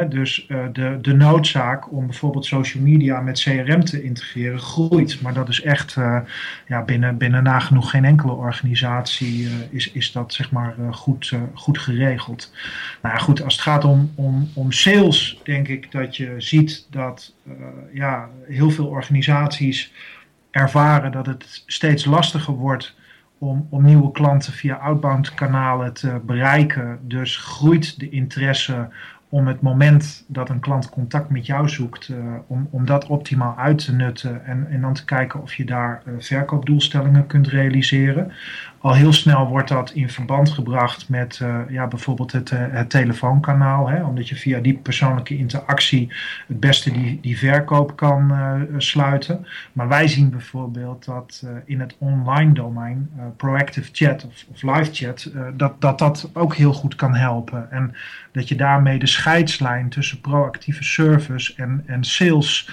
Dus 0.08 0.46
uh, 0.48 0.64
de, 0.72 0.98
de 1.00 1.14
noodzaak 1.14 1.92
om 1.92 2.06
bijvoorbeeld 2.06 2.46
social 2.46 2.82
media 2.82 3.20
met 3.20 3.40
CRM 3.40 3.84
te 3.84 4.02
integreren 4.02 4.58
groeit. 4.58 5.22
Maar 5.22 5.34
dat 5.34 5.48
is 5.48 5.62
echt 5.62 5.96
uh, 5.96 6.20
ja, 6.66 6.82
binnen, 6.82 7.16
binnen 7.16 7.42
nagenoeg 7.42 7.90
geen 7.90 8.04
enkele 8.04 8.32
organisatie 8.32 9.44
uh, 9.44 9.50
is, 9.70 9.92
is 9.92 10.12
dat 10.12 10.32
zeg 10.32 10.50
maar 10.50 10.74
goed, 10.90 11.32
goed 11.54 11.78
geregeld. 11.78 12.52
Nou 13.02 13.14
ja, 13.14 13.20
goed, 13.20 13.42
als 13.42 13.54
het 13.54 13.62
gaat 13.62 13.84
om, 13.84 14.12
om, 14.14 14.48
om 14.54 14.72
sales, 14.72 15.40
denk 15.42 15.68
ik 15.68 15.92
dat 15.92 16.16
je 16.16 16.34
ziet 16.38 16.86
dat 16.90 17.34
ja, 17.92 18.28
heel 18.46 18.70
veel 18.70 18.86
organisaties 18.86 19.92
ervaren 20.50 21.12
dat 21.12 21.26
het 21.26 21.62
steeds 21.66 22.04
lastiger 22.04 22.54
wordt 22.54 22.94
om, 23.38 23.66
om 23.70 23.84
nieuwe 23.84 24.10
klanten 24.10 24.52
via 24.52 24.74
outbound 24.74 25.34
kanalen 25.34 25.92
te 25.92 26.20
bereiken. 26.24 26.98
Dus 27.02 27.36
groeit 27.36 27.98
de 27.98 28.08
interesse 28.08 28.88
om 29.34 29.46
het 29.46 29.60
moment 29.60 30.24
dat 30.26 30.48
een 30.48 30.60
klant 30.60 30.90
contact 30.90 31.30
met 31.30 31.46
jou 31.46 31.68
zoekt, 31.68 32.08
uh, 32.08 32.16
om, 32.46 32.68
om 32.70 32.84
dat 32.86 33.06
optimaal 33.06 33.56
uit 33.56 33.84
te 33.84 33.94
nutten 33.94 34.44
en, 34.44 34.66
en 34.70 34.80
dan 34.80 34.94
te 34.94 35.04
kijken 35.04 35.42
of 35.42 35.54
je 35.54 35.64
daar 35.64 36.02
uh, 36.06 36.14
verkoopdoelstellingen 36.18 37.26
kunt 37.26 37.48
realiseren. 37.48 38.32
Al 38.84 38.94
heel 38.94 39.12
snel 39.12 39.46
wordt 39.46 39.68
dat 39.68 39.90
in 39.90 40.10
verband 40.10 40.50
gebracht 40.50 41.08
met 41.08 41.38
uh, 41.42 41.58
ja, 41.68 41.86
bijvoorbeeld 41.86 42.32
het, 42.32 42.50
het 42.50 42.90
telefoonkanaal, 42.90 43.88
hè, 43.88 44.04
omdat 44.04 44.28
je 44.28 44.36
via 44.36 44.60
die 44.60 44.74
persoonlijke 44.74 45.36
interactie 45.36 46.12
het 46.46 46.60
beste 46.60 46.92
die, 46.92 47.18
die 47.20 47.38
verkoop 47.38 47.96
kan 47.96 48.32
sluiten. 48.78 49.46
Maar 49.72 49.88
wij 49.88 50.08
zien 50.08 50.30
bijvoorbeeld 50.30 51.04
dat 51.04 51.46
in 51.64 51.80
het 51.80 51.94
online 51.98 52.52
domein, 52.52 53.10
proactive 53.36 53.88
chat 53.92 54.26
of, 54.26 54.44
of 54.52 54.62
live 54.62 54.92
chat, 54.92 55.30
dat, 55.54 55.80
dat 55.80 55.98
dat 55.98 56.30
ook 56.32 56.54
heel 56.54 56.72
goed 56.72 56.94
kan 56.94 57.14
helpen. 57.14 57.70
En 57.70 57.94
dat 58.32 58.48
je 58.48 58.56
daarmee 58.56 58.98
de 58.98 59.06
scheidslijn 59.06 59.88
tussen 59.88 60.20
proactieve 60.20 60.84
service 60.84 61.54
en, 61.56 61.82
en 61.86 62.04
sales 62.04 62.68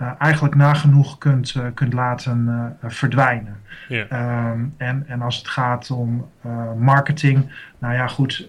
uh, 0.00 0.12
eigenlijk 0.18 0.54
nagenoeg 0.54 1.18
kunt, 1.18 1.54
uh, 1.54 1.66
kunt 1.74 1.92
laten 1.92 2.46
uh, 2.48 2.90
verdwijnen. 2.90 3.56
Um, 3.88 4.74
en, 4.76 5.04
en 5.06 5.22
als 5.22 5.36
het 5.36 5.48
gaat 5.48 5.90
om 5.90 6.30
marketing. 6.78 7.50
Nou 7.78 7.94
ja, 7.94 8.06
goed, 8.06 8.46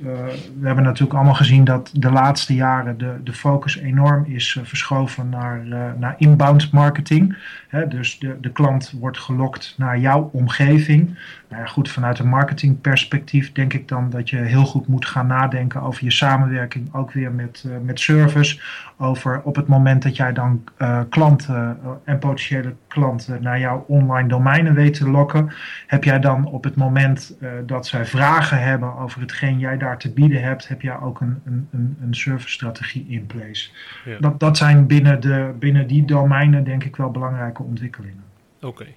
we 0.59 0.65
hebben 0.65 0.83
natuurlijk 0.83 1.13
allemaal 1.13 1.33
gezien 1.33 1.63
dat 1.63 1.91
de 1.93 2.11
laatste 2.11 2.55
jaren 2.55 2.97
de, 2.97 3.15
de 3.23 3.33
focus 3.33 3.77
enorm 3.77 4.25
is 4.25 4.59
verschoven 4.63 5.29
naar, 5.29 5.63
naar 5.97 6.15
inbound 6.17 6.71
marketing. 6.71 7.37
Hè, 7.67 7.87
dus 7.87 8.19
de, 8.19 8.37
de 8.41 8.51
klant 8.51 8.93
wordt 8.99 9.19
gelokt 9.19 9.75
naar 9.77 9.99
jouw 9.99 10.29
omgeving. 10.33 11.17
Nou 11.49 11.61
ja, 11.61 11.67
goed, 11.67 11.89
vanuit 11.89 12.19
een 12.19 12.29
marketingperspectief 12.29 13.51
denk 13.51 13.73
ik 13.73 13.87
dan 13.87 14.09
dat 14.09 14.29
je 14.29 14.37
heel 14.37 14.65
goed 14.65 14.87
moet 14.87 15.05
gaan 15.05 15.27
nadenken 15.27 15.81
over 15.81 16.03
je 16.03 16.11
samenwerking, 16.11 16.93
ook 16.93 17.11
weer 17.11 17.31
met, 17.31 17.65
met 17.83 17.99
service. 17.99 18.59
Over 18.97 19.41
op 19.41 19.55
het 19.55 19.67
moment 19.67 20.03
dat 20.03 20.15
jij 20.15 20.33
dan 20.33 20.63
klanten 21.09 21.77
en 22.03 22.19
potentiële 22.19 22.75
klanten 22.87 23.41
naar 23.41 23.59
jouw 23.59 23.85
online 23.87 24.27
domeinen 24.27 24.73
weet 24.73 24.93
te 24.93 25.09
lokken, 25.09 25.49
heb 25.87 26.03
jij 26.03 26.19
dan 26.19 26.45
op 26.45 26.63
het 26.63 26.75
moment 26.75 27.37
dat 27.65 27.86
zij 27.87 28.05
vragen 28.05 28.61
hebben 28.63 28.95
over 28.95 29.21
hetgeen 29.21 29.59
jij 29.59 29.77
daar 29.77 29.97
te 29.97 30.11
bieden 30.11 30.41
hebt, 30.41 30.67
heb 30.67 30.81
jij 30.81 30.99
ook 30.99 31.21
een, 31.21 31.41
een, 31.45 31.67
een, 31.71 31.97
een 32.01 32.15
service 32.15 32.49
strategie 32.49 33.05
in 33.09 33.25
place. 33.25 33.69
Ja. 34.05 34.17
Dat, 34.19 34.39
dat 34.39 34.57
zijn 34.57 34.87
binnen, 34.87 35.19
de, 35.19 35.51
binnen 35.59 35.87
die 35.87 36.05
domeinen 36.05 36.63
denk 36.63 36.83
ik 36.83 36.95
wel 36.95 37.11
belangrijke 37.11 37.63
ontwikkelingen. 37.63 38.23
Oké. 38.61 38.67
Okay. 38.67 38.95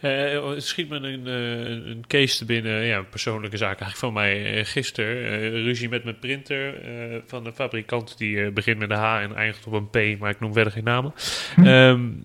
Uh, 0.00 0.54
het 0.54 0.64
schiet 0.64 0.88
me 0.88 0.96
een, 0.96 1.26
uh, 1.26 1.90
een 1.90 2.04
case 2.06 2.38
te 2.38 2.44
binnen, 2.44 2.84
ja, 2.84 3.02
persoonlijke 3.02 3.56
zaak 3.56 3.80
eigenlijk 3.80 3.98
van 3.98 4.12
mij 4.12 4.58
uh, 4.58 4.64
gisteren. 4.64 5.50
ruzie 5.50 5.88
met 5.88 6.04
mijn 6.04 6.18
printer 6.18 6.74
van 7.26 7.44
de 7.44 7.52
fabrikant 7.52 8.18
die 8.18 8.50
begint 8.50 8.78
met 8.78 8.90
een 8.90 8.96
H 8.96 9.20
en 9.22 9.34
eindigt 9.34 9.66
op 9.66 9.72
een 9.72 9.90
P, 9.90 10.18
maar 10.20 10.30
ik 10.30 10.40
noem 10.40 10.52
verder 10.52 10.72
geen 10.72 10.84
namen. 10.84 11.12
Hm. 11.54 11.66
Um, 11.66 12.24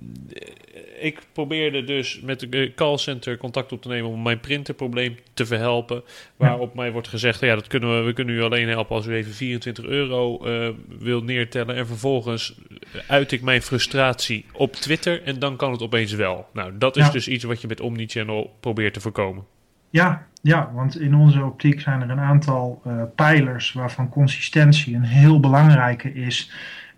ik 1.02 1.20
probeerde 1.34 1.84
dus 1.84 2.20
met 2.20 2.40
de 2.40 2.72
callcenter 2.76 3.38
contact 3.38 3.72
op 3.72 3.82
te 3.82 3.88
nemen 3.88 4.10
om 4.10 4.22
mijn 4.22 4.40
printerprobleem 4.40 5.18
te 5.34 5.46
verhelpen. 5.46 6.04
Waarop 6.36 6.76
mij 6.76 6.92
wordt 6.92 7.08
gezegd, 7.08 7.40
ja, 7.40 7.56
dat 7.56 7.68
kunnen 7.68 7.98
we, 7.98 8.06
we 8.06 8.14
kunnen 8.14 8.36
u 8.36 8.42
alleen 8.42 8.68
helpen 8.68 8.96
als 8.96 9.06
u 9.06 9.14
even 9.14 9.34
24 9.34 9.86
euro 9.86 10.48
uh, 10.48 10.70
wil 11.00 11.24
neertellen. 11.24 11.76
En 11.76 11.88
vervolgens 11.88 12.60
uit 13.08 13.32
ik 13.32 13.42
mijn 13.42 13.62
frustratie 13.62 14.46
op 14.54 14.74
Twitter 14.74 15.24
en 15.24 15.40
dan 15.40 15.56
kan 15.56 15.72
het 15.72 15.82
opeens 15.82 16.14
wel. 16.14 16.48
Nou, 16.54 16.78
dat 16.78 16.98
is 16.98 17.12
dus 17.12 17.28
iets 17.28 17.44
wat 17.44 17.62
je 17.62 17.68
met 17.68 17.82
Omnichannel 17.82 18.56
probeert 18.60 18.94
te 18.94 19.02
voorkomen. 19.02 19.46
Ja, 19.90 20.26
ja, 20.42 20.72
want 20.74 21.00
in 21.00 21.16
onze 21.16 21.44
optiek 21.44 21.82
zijn 21.82 22.02
er 22.02 22.10
een 22.10 22.20
aantal 22.20 22.82
uh, 22.88 23.04
pijlers 23.16 23.74
waarvan 23.74 24.10
consistentie 24.10 24.96
een 24.96 25.04
heel 25.04 25.40
belangrijke 25.40 26.14
is. 26.14 26.52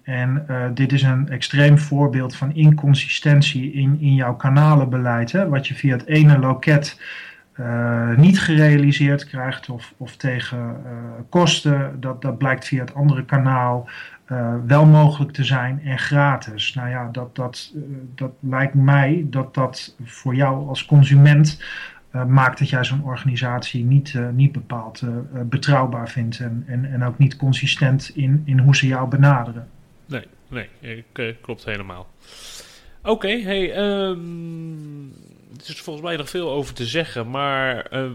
En 0.03 0.45
uh, 0.49 0.65
dit 0.73 0.91
is 0.91 1.03
een 1.03 1.29
extreem 1.29 1.77
voorbeeld 1.77 2.35
van 2.35 2.53
inconsistentie 2.53 3.73
in, 3.73 3.97
in 3.99 4.15
jouw 4.15 4.35
kanalenbeleid. 4.35 5.31
Hè? 5.31 5.49
Wat 5.49 5.67
je 5.67 5.73
via 5.73 5.95
het 5.95 6.05
ene 6.05 6.39
loket 6.39 7.01
uh, 7.59 8.17
niet 8.17 8.39
gerealiseerd 8.39 9.25
krijgt 9.25 9.69
of, 9.69 9.93
of 9.97 10.15
tegen 10.15 10.57
uh, 10.57 10.91
kosten, 11.29 11.97
dat, 11.99 12.21
dat 12.21 12.37
blijkt 12.37 12.67
via 12.67 12.79
het 12.79 12.93
andere 12.95 13.25
kanaal 13.25 13.89
wel 14.65 14.85
mogelijk 14.85 15.31
te 15.31 15.43
zijn 15.43 15.81
en 15.83 15.99
gratis. 15.99 16.73
Nou 16.73 16.89
ja, 16.89 17.09
dat, 17.11 17.35
dat, 17.35 17.73
dat 18.15 18.31
lijkt 18.39 18.73
mij 18.73 19.25
dat 19.29 19.53
dat 19.53 19.95
voor 20.03 20.35
jou 20.35 20.67
als 20.67 20.85
consument 20.85 21.63
maakt 22.27 22.59
dat 22.59 22.69
jij 22.69 22.83
zo'n 22.83 23.03
organisatie 23.03 23.83
niet, 23.83 24.19
niet 24.31 24.51
bepaald 24.51 25.03
betrouwbaar 25.45 26.09
vindt 26.09 26.39
en, 26.39 26.63
en, 26.67 26.91
en 26.91 27.03
ook 27.03 27.17
niet 27.17 27.35
consistent 27.35 28.11
in, 28.15 28.41
in 28.45 28.59
hoe 28.59 28.75
ze 28.75 28.87
jou 28.87 29.09
benaderen. 29.09 29.67
Nee, 30.13 30.27
nee, 30.47 30.97
ik, 30.97 31.05
eh, 31.13 31.33
klopt 31.41 31.65
helemaal. 31.65 32.07
Oké, 33.03 33.41
hey, 33.41 33.77
um, 33.77 35.13
er 35.57 35.69
is 35.69 35.81
volgens 35.81 36.05
mij 36.05 36.15
nog 36.15 36.29
veel 36.29 36.51
over 36.51 36.73
te 36.73 36.85
zeggen, 36.85 37.29
maar 37.29 37.87
uh, 37.93 38.11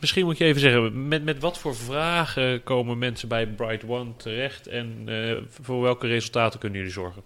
misschien 0.00 0.24
moet 0.24 0.38
je 0.38 0.44
even 0.44 0.60
zeggen, 0.60 1.08
met, 1.08 1.24
met 1.24 1.38
wat 1.38 1.58
voor 1.58 1.76
vragen 1.76 2.62
komen 2.62 2.98
mensen 2.98 3.28
bij 3.28 3.46
Bright 3.46 3.84
One 3.88 4.16
terecht 4.16 4.66
en 4.66 5.06
uh, 5.08 5.36
voor 5.48 5.82
welke 5.82 6.06
resultaten 6.06 6.58
kunnen 6.58 6.78
jullie 6.78 6.94
zorgen? 6.94 7.22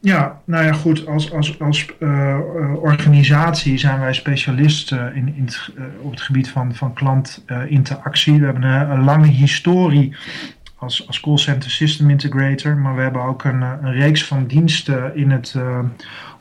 Ja, 0.00 0.40
nou 0.44 0.64
ja, 0.64 0.72
goed. 0.72 1.06
Als, 1.06 1.32
als, 1.32 1.60
als 1.60 1.86
uh, 1.98 2.38
organisatie 2.80 3.78
zijn 3.78 4.00
wij 4.00 4.12
specialisten 4.12 5.14
in, 5.14 5.34
in 5.36 5.44
het, 5.44 5.70
uh, 5.74 5.84
op 6.00 6.10
het 6.10 6.20
gebied 6.20 6.48
van, 6.48 6.74
van 6.74 6.92
klantinteractie. 6.94 8.38
we 8.38 8.44
hebben 8.44 8.62
een, 8.62 8.90
een, 8.90 9.04
lange 9.04 9.26
historie 9.26 10.16
als, 10.80 11.06
als 11.06 11.20
call 11.20 11.36
center 11.36 11.70
system 11.70 12.10
integrator. 12.10 12.76
Maar 12.76 12.96
we 12.96 13.02
hebben 13.02 13.22
ook 13.22 13.44
een, 13.44 13.62
eh, 13.62 13.72
een 13.82 13.92
reeks 13.92 14.24
van 14.24 14.46
diensten 14.46 15.16
in 15.16 15.30
het 15.30 15.54
uh, 15.56 15.78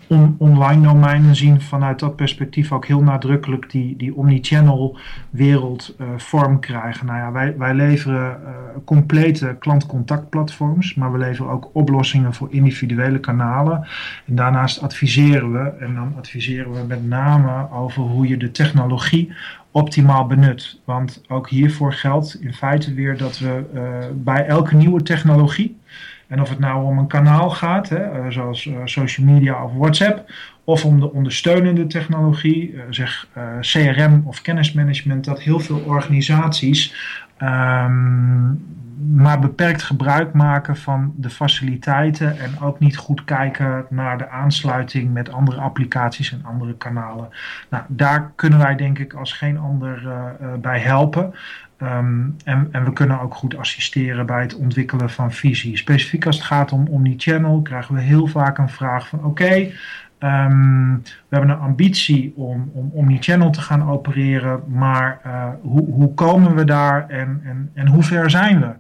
on, 0.10 0.36
online 0.38 0.82
domein. 0.82 1.26
En 1.26 1.36
zien 1.36 1.62
vanuit 1.62 2.00
dat 2.00 2.16
perspectief 2.16 2.72
ook 2.72 2.86
heel 2.86 3.02
nadrukkelijk 3.02 3.72
die, 3.72 3.96
die 3.98 4.16
omnichannel 4.16 4.98
wereld 5.30 5.96
uh, 6.02 6.08
vorm 6.18 6.60
krijgen. 6.60 7.06
Nou 7.06 7.18
ja, 7.18 7.32
wij, 7.32 7.58
wij 7.58 7.74
leveren 7.74 8.40
uh, 8.44 8.50
complete 8.86 9.56
klantcontactplatforms. 9.60 10.94
Maar 10.96 11.12
we 11.12 11.18
leveren 11.18 11.52
ook 11.52 11.70
oplossingen 11.74 12.34
voor 12.34 12.48
individuele 12.52 13.20
kanalen. 13.20 13.88
En 14.26 14.36
daarnaast 14.36 14.82
adviseren 14.82 15.52
we. 15.52 15.70
En 15.80 15.96
dan 15.96 16.14
adviseren 16.18 16.72
we 16.72 16.84
met 16.88 17.08
name 17.08 17.72
over 17.72 18.02
hoe 18.02 18.28
je 18.28 18.38
de 18.38 18.52
technologie 18.52 19.34
optimaal 19.72 20.28
benut. 20.28 20.82
Want 20.86 21.24
ook 21.28 21.50
hiervoor 21.50 21.94
geldt 21.94 22.38
in 22.42 22.54
feite 22.54 22.94
weer 22.94 23.18
dat 23.18 23.40
we 23.40 23.64
uh, 23.74 23.82
bij 24.14 24.46
elke 24.46 24.76
nieuwe 24.76 25.04
technologie, 25.04 25.78
en 26.30 26.42
of 26.42 26.50
het 26.50 26.60
nou 26.60 26.86
om 26.86 26.98
een 26.98 27.08
kanaal 27.08 27.50
gaat, 27.50 27.90
hè, 27.90 28.20
uh, 28.20 28.30
zoals 28.30 28.66
uh, 28.66 28.78
social 28.86 29.28
media 29.28 29.64
of 29.64 29.72
WhatsApp, 29.74 30.32
of 30.64 30.86
om 30.86 31.00
de 31.00 31.14
ondersteunende 31.14 31.88
technologie, 31.88 32.76
zeg 32.90 33.28
CRM 33.60 34.22
of 34.26 34.42
kennismanagement, 34.42 35.26
dat 35.26 35.42
heel 35.42 35.60
veel 35.60 35.80
organisaties 35.86 36.94
um, 37.42 38.62
maar 39.08 39.40
beperkt 39.40 39.84
gebruik 39.84 40.34
maken 40.34 40.78
van 40.78 41.14
de 41.16 41.30
faciliteiten 41.30 42.40
en 42.40 42.60
ook 42.60 42.80
niet 42.80 42.98
goed 42.98 43.24
kijken 43.24 43.86
naar 43.90 44.18
de 44.18 44.30
aansluiting 44.30 45.14
met 45.14 45.32
andere 45.32 45.60
applicaties 45.60 46.32
en 46.32 46.46
andere 46.46 46.76
kanalen. 46.76 47.30
Nou, 47.70 47.84
daar 47.88 48.32
kunnen 48.36 48.60
wij 48.60 48.76
denk 48.76 49.00
ik 49.00 49.14
als 49.14 49.34
geen 49.34 49.58
ander 49.58 50.04
uh, 50.04 50.12
uh, 50.42 50.54
bij 50.62 50.80
helpen. 50.80 51.34
Um, 51.82 52.36
en, 52.44 52.68
en, 52.72 52.84
we 52.84 52.94
kunnen 52.94 53.20
ook 53.20 53.34
goed 53.34 53.58
assisteren 53.58 54.26
bij 54.26 54.42
het 54.42 54.56
ontwikkelen 54.56 55.10
van 55.10 55.32
visie. 55.32 55.78
Specifiek 55.78 56.26
als 56.26 56.36
het 56.36 56.46
gaat 56.46 56.72
om 56.72 56.88
omnichannel 56.88 57.62
krijgen 57.62 57.96
we 57.96 58.02
heel 58.02 58.28
vaak 58.28 58.58
een 58.58 58.70
vraag 58.70 59.08
van 59.08 59.24
oké, 59.24 59.72
Um, 60.24 61.02
we 61.04 61.36
hebben 61.36 61.50
een 61.50 61.60
ambitie 61.60 62.34
om, 62.36 62.72
om 62.74 62.90
omnichannel 62.94 63.50
te 63.50 63.62
gaan 63.62 63.90
opereren, 63.90 64.64
maar 64.68 65.22
uh, 65.26 65.50
hoe, 65.62 65.92
hoe 65.92 66.14
komen 66.14 66.56
we 66.56 66.64
daar 66.64 67.10
en, 67.10 67.42
en, 67.44 67.72
en 67.74 67.88
hoe 67.88 68.04
ver 68.04 68.30
zijn 68.30 68.60
we? 68.60 68.74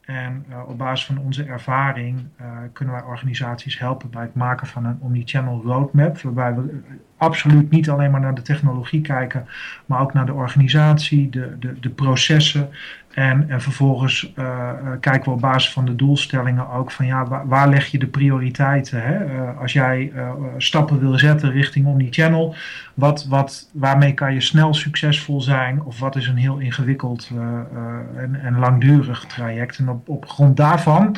En 0.00 0.44
uh, 0.50 0.68
op 0.68 0.78
basis 0.78 1.06
van 1.06 1.18
onze 1.18 1.44
ervaring 1.44 2.26
uh, 2.40 2.46
kunnen 2.72 2.94
wij 2.94 3.02
organisaties 3.02 3.78
helpen 3.78 4.10
bij 4.10 4.22
het 4.22 4.34
maken 4.34 4.66
van 4.66 4.84
een 4.84 4.98
omnichannel 5.00 5.62
roadmap, 5.64 6.20
waarbij 6.20 6.54
we 6.54 6.82
absoluut 7.24 7.70
niet 7.70 7.90
alleen 7.90 8.10
maar 8.10 8.20
naar 8.20 8.34
de 8.34 8.42
technologie 8.42 9.00
kijken, 9.00 9.46
maar 9.86 10.00
ook 10.00 10.12
naar 10.12 10.26
de 10.26 10.32
organisatie, 10.32 11.30
de, 11.30 11.56
de, 11.58 11.80
de 11.80 11.88
processen. 11.88 12.68
En, 13.14 13.48
en 13.48 13.62
vervolgens 13.62 14.32
uh, 14.38 14.70
kijken 15.00 15.24
we 15.24 15.30
op 15.30 15.40
basis 15.40 15.72
van 15.72 15.84
de 15.84 15.96
doelstellingen 15.96 16.70
ook 16.70 16.90
van 16.90 17.06
ja, 17.06 17.26
waar, 17.26 17.48
waar 17.48 17.68
leg 17.68 17.86
je 17.86 17.98
de 17.98 18.06
prioriteiten? 18.06 19.02
Hè? 19.02 19.24
Uh, 19.24 19.60
als 19.60 19.72
jij 19.72 20.12
stappen 20.58 21.00
wil 21.00 21.18
zetten 21.18 21.50
richting 21.50 21.86
omnichannel, 21.86 22.54
wat, 22.94 23.26
wat, 23.28 23.70
waarmee 23.72 24.14
kan 24.14 24.34
je 24.34 24.40
snel 24.40 24.74
succesvol 24.74 25.40
zijn? 25.40 25.82
Of 25.82 25.98
wat 25.98 26.16
is 26.16 26.26
een 26.26 26.36
heel 26.36 26.58
ingewikkeld 26.58 27.30
en, 28.16 28.40
en 28.42 28.58
langdurig 28.58 29.24
traject? 29.24 29.78
En 29.78 29.88
op, 29.88 30.08
op 30.08 30.28
grond 30.28 30.56
daarvan 30.56 31.16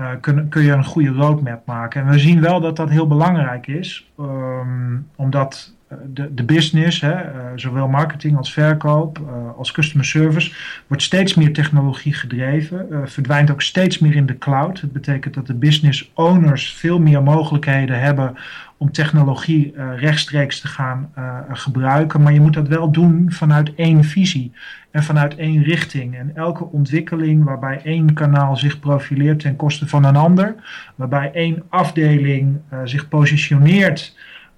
uh, 0.00 0.10
kun, 0.20 0.48
kun 0.48 0.62
je 0.62 0.72
een 0.72 0.84
goede 0.84 1.10
roadmap 1.10 1.66
maken. 1.66 2.02
En 2.02 2.10
we 2.10 2.18
zien 2.18 2.40
wel 2.40 2.60
dat 2.60 2.76
dat 2.76 2.90
heel 2.90 3.06
belangrijk 3.06 3.66
is, 3.66 4.10
um, 4.20 5.08
omdat 5.16 5.75
de, 5.88 6.34
de 6.34 6.42
business, 6.42 7.00
hè, 7.00 7.14
uh, 7.14 7.44
zowel 7.54 7.88
marketing 7.88 8.36
als 8.36 8.52
verkoop, 8.52 9.18
uh, 9.18 9.26
als 9.56 9.72
customer 9.72 10.06
service, 10.06 10.52
wordt 10.86 11.02
steeds 11.02 11.34
meer 11.34 11.52
technologie 11.52 12.14
gedreven, 12.14 12.86
verdwijnt 13.04 13.50
ook 13.50 13.62
steeds 13.62 13.98
meer 13.98 14.14
in 14.14 14.26
de 14.26 14.38
cloud. 14.38 14.80
Het 14.80 14.92
betekent 14.92 15.34
dat 15.34 15.46
de 15.46 15.54
business 15.54 16.10
owners 16.14 16.72
veel 16.72 16.98
meer 17.00 17.22
mogelijkheden 17.22 18.00
hebben 18.00 18.36
om 18.76 18.92
technologie 18.92 19.74
rechtstreeks 19.96 20.60
te 20.60 20.68
gaan 20.68 21.10
gebruiken. 21.52 22.22
Maar 22.22 22.32
je 22.32 22.40
moet 22.40 22.54
dat 22.54 22.68
wel 22.68 22.90
doen 22.90 23.26
vanuit 23.32 23.74
één 23.74 24.04
visie 24.04 24.52
en 24.90 25.02
vanuit 25.02 25.36
één 25.36 25.62
richting. 25.62 26.16
En 26.16 26.30
elke 26.34 26.64
ontwikkeling 26.64 27.44
waarbij 27.44 27.80
één 27.84 28.14
kanaal 28.14 28.56
zich 28.56 28.80
profileert 28.80 29.40
ten 29.40 29.56
koste 29.56 29.88
van 29.88 30.04
een 30.04 30.16
ander, 30.16 30.54
waarbij 30.94 31.30
één 31.32 31.62
afdeling 31.68 32.60
zich 32.84 33.08
positioneert. 33.08 34.14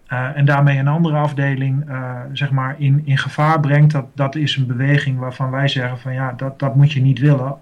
En 0.09 0.45
daarmee 0.45 0.79
een 0.79 0.89
andere 0.89 1.17
afdeling 1.17 1.85
zeg 2.33 2.51
maar 2.51 2.75
in, 2.79 3.03
in 3.05 3.19
gevaar 3.19 3.61
brengt, 3.61 3.93
dat, 3.93 4.07
dat 4.15 4.35
is 4.35 4.57
een 4.57 4.67
beweging 4.67 5.19
waarvan 5.19 5.51
wij 5.51 5.69
zeggen 5.69 5.99
van 5.99 6.13
ja, 6.13 6.33
dat, 6.33 6.59
dat 6.59 6.75
moet 6.75 6.93
je 6.93 7.01
niet 7.01 7.19
willen 7.19 7.57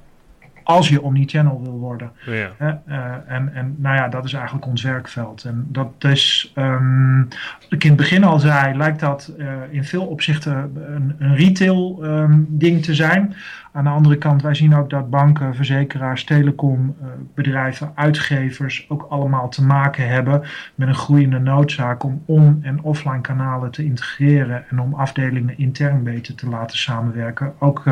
als 0.66 0.88
je 0.88 1.02
omnichannel 1.02 1.62
wil 1.62 1.78
worden. 1.78 2.10
Ja. 2.24 2.50
Eh, 2.58 3.14
en, 3.26 3.54
en 3.54 3.74
nou 3.78 3.96
ja, 3.96 4.08
dat 4.08 4.24
is 4.24 4.32
eigenlijk 4.32 4.66
ons 4.66 4.82
werkveld. 4.82 5.44
En 5.44 5.66
dat 5.68 5.92
is, 5.98 6.52
um, 6.54 7.28
wat 7.60 7.72
ik 7.72 7.84
in 7.84 7.88
het 7.88 7.98
begin 7.98 8.24
al 8.24 8.38
zei, 8.38 8.76
lijkt 8.76 9.00
dat 9.00 9.32
uh, 9.38 9.46
in 9.70 9.84
veel 9.84 10.06
opzichten 10.06 10.72
een, 10.94 11.16
een 11.18 11.36
retail 11.36 12.04
um, 12.04 12.46
ding 12.48 12.82
te 12.82 12.94
zijn. 12.94 13.34
Aan 13.72 13.84
de 13.84 13.90
andere 13.90 14.16
kant, 14.16 14.42
wij 14.42 14.54
zien 14.54 14.74
ook 14.74 14.90
dat 14.90 15.10
banken, 15.10 15.54
verzekeraars, 15.54 16.24
telecombedrijven, 16.24 17.92
uitgevers 17.94 18.86
ook 18.88 19.06
allemaal 19.08 19.48
te 19.48 19.64
maken 19.64 20.08
hebben 20.08 20.42
met 20.74 20.88
een 20.88 20.94
groeiende 20.94 21.38
noodzaak 21.38 22.02
om 22.02 22.22
on- 22.24 22.58
en 22.62 22.82
offline 22.82 23.20
kanalen 23.20 23.70
te 23.70 23.84
integreren 23.84 24.64
en 24.68 24.80
om 24.80 24.94
afdelingen 24.94 25.58
intern 25.58 26.02
beter 26.02 26.34
te 26.34 26.48
laten 26.48 26.78
samenwerken. 26.78 27.52
Ook, 27.58 27.84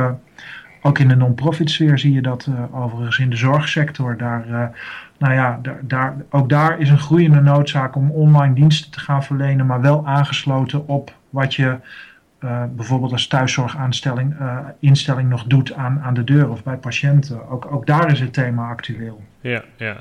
ook 0.86 0.98
in 0.98 1.08
de 1.08 1.16
non-profit 1.16 1.70
sfeer 1.70 1.98
zie 1.98 2.12
je 2.12 2.22
dat 2.22 2.46
uh, 2.48 2.82
overigens 2.82 3.18
in 3.18 3.30
de 3.30 3.36
zorgsector. 3.36 4.16
Daar, 4.16 4.48
uh, 4.48 4.64
nou 5.18 5.34
ja, 5.34 5.58
daar, 5.62 5.78
daar, 5.82 6.16
ook 6.30 6.48
daar 6.48 6.80
is 6.80 6.90
een 6.90 6.98
groeiende 6.98 7.40
noodzaak 7.40 7.96
om 7.96 8.10
online 8.10 8.54
diensten 8.54 8.90
te 8.90 9.00
gaan 9.00 9.24
verlenen, 9.24 9.66
maar 9.66 9.80
wel 9.80 10.06
aangesloten 10.06 10.88
op 10.88 11.14
wat 11.30 11.54
je 11.54 11.76
uh, 12.44 12.62
bijvoorbeeld 12.76 13.12
als 13.12 13.26
thuiszorgaanstelling 13.26 14.34
instelling 14.78 15.28
nog 15.28 15.44
doet 15.44 15.72
aan, 15.72 16.00
aan 16.00 16.14
de 16.14 16.24
deur 16.24 16.50
of 16.50 16.62
bij 16.62 16.76
patiënten. 16.76 17.48
Ook, 17.48 17.72
ook 17.72 17.86
daar 17.86 18.10
is 18.10 18.20
het 18.20 18.32
thema 18.32 18.68
actueel. 18.68 19.22
Ja, 19.40 19.64
ja. 19.76 19.96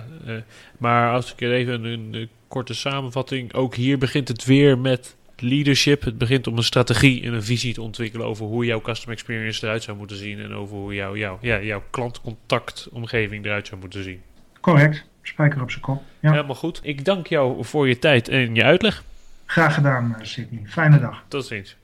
Maar 0.78 1.12
als 1.12 1.34
ik 1.34 1.42
even 1.42 1.84
een, 1.84 2.14
een, 2.14 2.30
korte 2.48 2.74
samenvatting. 2.74 3.54
Ook 3.54 3.76
hier 3.76 3.98
begint 3.98 4.28
het 4.28 4.46
weer 4.46 4.78
met 4.78 5.16
leadership. 5.44 6.04
Het 6.04 6.18
begint 6.18 6.48
om 6.48 6.58
een 6.58 6.64
strategie 6.64 7.24
en 7.24 7.34
een 7.34 7.44
visie 7.44 7.74
te 7.74 7.82
ontwikkelen 7.82 8.28
over 8.28 8.46
hoe 8.46 8.66
jouw 8.66 8.82
customer 8.82 9.16
experience 9.16 9.66
eruit 9.66 9.84
zou 9.84 9.98
moeten 9.98 10.18
zien. 10.18 10.40
En 10.40 10.54
over 10.54 10.76
hoe 10.76 10.94
jouw, 10.94 11.16
jouw, 11.16 11.38
ja, 11.42 11.62
jouw 11.62 11.84
klantcontactomgeving 11.90 13.46
eruit 13.46 13.68
zou 13.68 13.80
moeten 13.80 14.04
zien. 14.04 14.22
Correct. 14.60 15.06
Spijker 15.22 15.62
op 15.62 15.72
zijn 15.72 15.84
kop. 15.84 16.04
Ja. 16.20 16.32
Helemaal 16.32 16.56
goed. 16.56 16.80
Ik 16.84 17.06
dank 17.06 17.28
jou 17.28 17.66
voor 17.66 17.88
je 17.88 18.00
tijd 18.00 18.28
en 18.28 18.56
je 18.56 18.64
uitleg. 18.64 19.04
Graag 19.46 19.74
gedaan, 19.74 20.16
Sydney. 20.22 20.62
Fijne 20.66 21.00
dag. 21.00 21.24
Tot 21.28 21.46
ziens. 21.46 21.76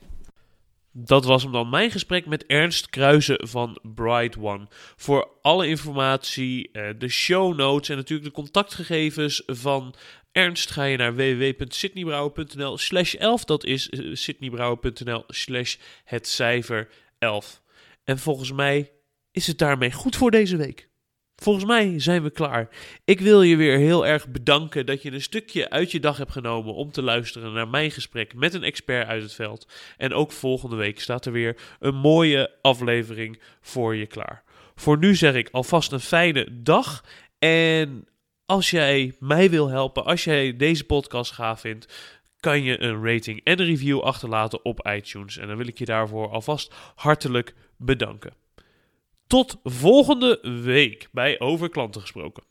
Dat 0.92 1.24
was 1.24 1.42
hem 1.42 1.52
dan 1.52 1.68
mijn 1.68 1.90
gesprek 1.90 2.26
met 2.26 2.46
Ernst 2.46 2.88
Kruijzen 2.88 3.48
van 3.48 3.78
Bright 3.82 4.36
One. 4.38 4.66
Voor 4.96 5.28
alle 5.42 5.66
informatie, 5.66 6.70
de 6.98 7.08
show 7.08 7.56
notes 7.56 7.88
en 7.88 7.96
natuurlijk 7.96 8.28
de 8.28 8.34
contactgegevens 8.34 9.42
van 9.46 9.94
Ernst 10.32 10.70
ga 10.70 10.84
je 10.84 10.96
naar 10.96 11.14
www.sydneybrouwer.nl 11.14 12.78
slash 12.78 13.14
11. 13.14 13.44
Dat 13.44 13.64
is 13.64 13.88
sydneybrouwer.nl 14.12 15.24
slash 15.26 15.76
het 16.04 16.28
cijfer 16.28 16.88
11. 17.18 17.62
En 18.04 18.18
volgens 18.18 18.52
mij 18.52 18.92
is 19.30 19.46
het 19.46 19.58
daarmee 19.58 19.92
goed 19.92 20.16
voor 20.16 20.30
deze 20.30 20.56
week. 20.56 20.88
Volgens 21.36 21.64
mij 21.64 22.00
zijn 22.00 22.22
we 22.22 22.30
klaar. 22.30 22.68
Ik 23.04 23.20
wil 23.20 23.42
je 23.42 23.56
weer 23.56 23.78
heel 23.78 24.06
erg 24.06 24.28
bedanken 24.28 24.86
dat 24.86 25.02
je 25.02 25.12
een 25.12 25.22
stukje 25.22 25.70
uit 25.70 25.90
je 25.90 26.00
dag 26.00 26.16
hebt 26.16 26.32
genomen 26.32 26.74
om 26.74 26.90
te 26.90 27.02
luisteren 27.02 27.52
naar 27.52 27.68
mijn 27.68 27.90
gesprek 27.90 28.34
met 28.34 28.54
een 28.54 28.62
expert 28.62 29.08
uit 29.08 29.22
het 29.22 29.32
veld. 29.32 29.68
En 29.96 30.12
ook 30.12 30.32
volgende 30.32 30.76
week 30.76 31.00
staat 31.00 31.26
er 31.26 31.32
weer 31.32 31.56
een 31.78 31.94
mooie 31.94 32.50
aflevering 32.62 33.42
voor 33.60 33.96
je 33.96 34.06
klaar. 34.06 34.42
Voor 34.74 34.98
nu 34.98 35.14
zeg 35.14 35.34
ik 35.34 35.48
alvast 35.50 35.92
een 35.92 36.00
fijne 36.00 36.62
dag. 36.62 37.04
En 37.38 38.08
als 38.50 38.70
jij 38.70 39.14
mij 39.18 39.50
wil 39.50 39.68
helpen, 39.68 40.04
als 40.04 40.24
jij 40.24 40.56
deze 40.56 40.84
podcast 40.84 41.32
gaaf 41.32 41.60
vindt, 41.60 41.92
kan 42.40 42.62
je 42.62 42.82
een 42.82 43.04
rating 43.04 43.40
en 43.44 43.60
een 43.60 43.66
review 43.66 44.00
achterlaten 44.00 44.64
op 44.64 44.88
iTunes. 44.88 45.38
En 45.38 45.48
dan 45.48 45.56
wil 45.56 45.66
ik 45.66 45.78
je 45.78 45.84
daarvoor 45.84 46.28
alvast 46.30 46.74
hartelijk 46.94 47.54
bedanken. 47.76 48.32
Tot 49.26 49.58
volgende 49.64 50.60
week 50.62 51.08
bij 51.12 51.40
Over 51.40 51.68
Klanten 51.68 52.00
Gesproken. 52.00 52.42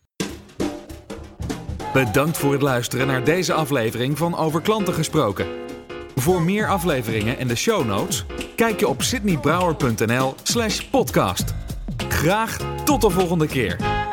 Bedankt 1.93 2.37
voor 2.37 2.51
het 2.51 2.61
luisteren 2.61 3.07
naar 3.07 3.23
deze 3.23 3.53
aflevering 3.53 4.17
van 4.17 4.37
Over 4.37 4.61
Klanten 4.61 4.93
Gesproken. 4.93 5.47
Voor 6.15 6.41
meer 6.41 6.67
afleveringen 6.67 7.37
en 7.37 7.47
de 7.47 7.55
show 7.55 7.85
notes, 7.85 8.25
kijk 8.55 8.79
je 8.79 8.87
op 8.87 9.01
sydneybrouwer.nl 9.01 10.35
slash 10.43 10.81
podcast. 10.81 11.55
Graag 12.07 12.83
tot 12.83 13.01
de 13.01 13.09
volgende 13.09 13.47
keer. 13.47 14.07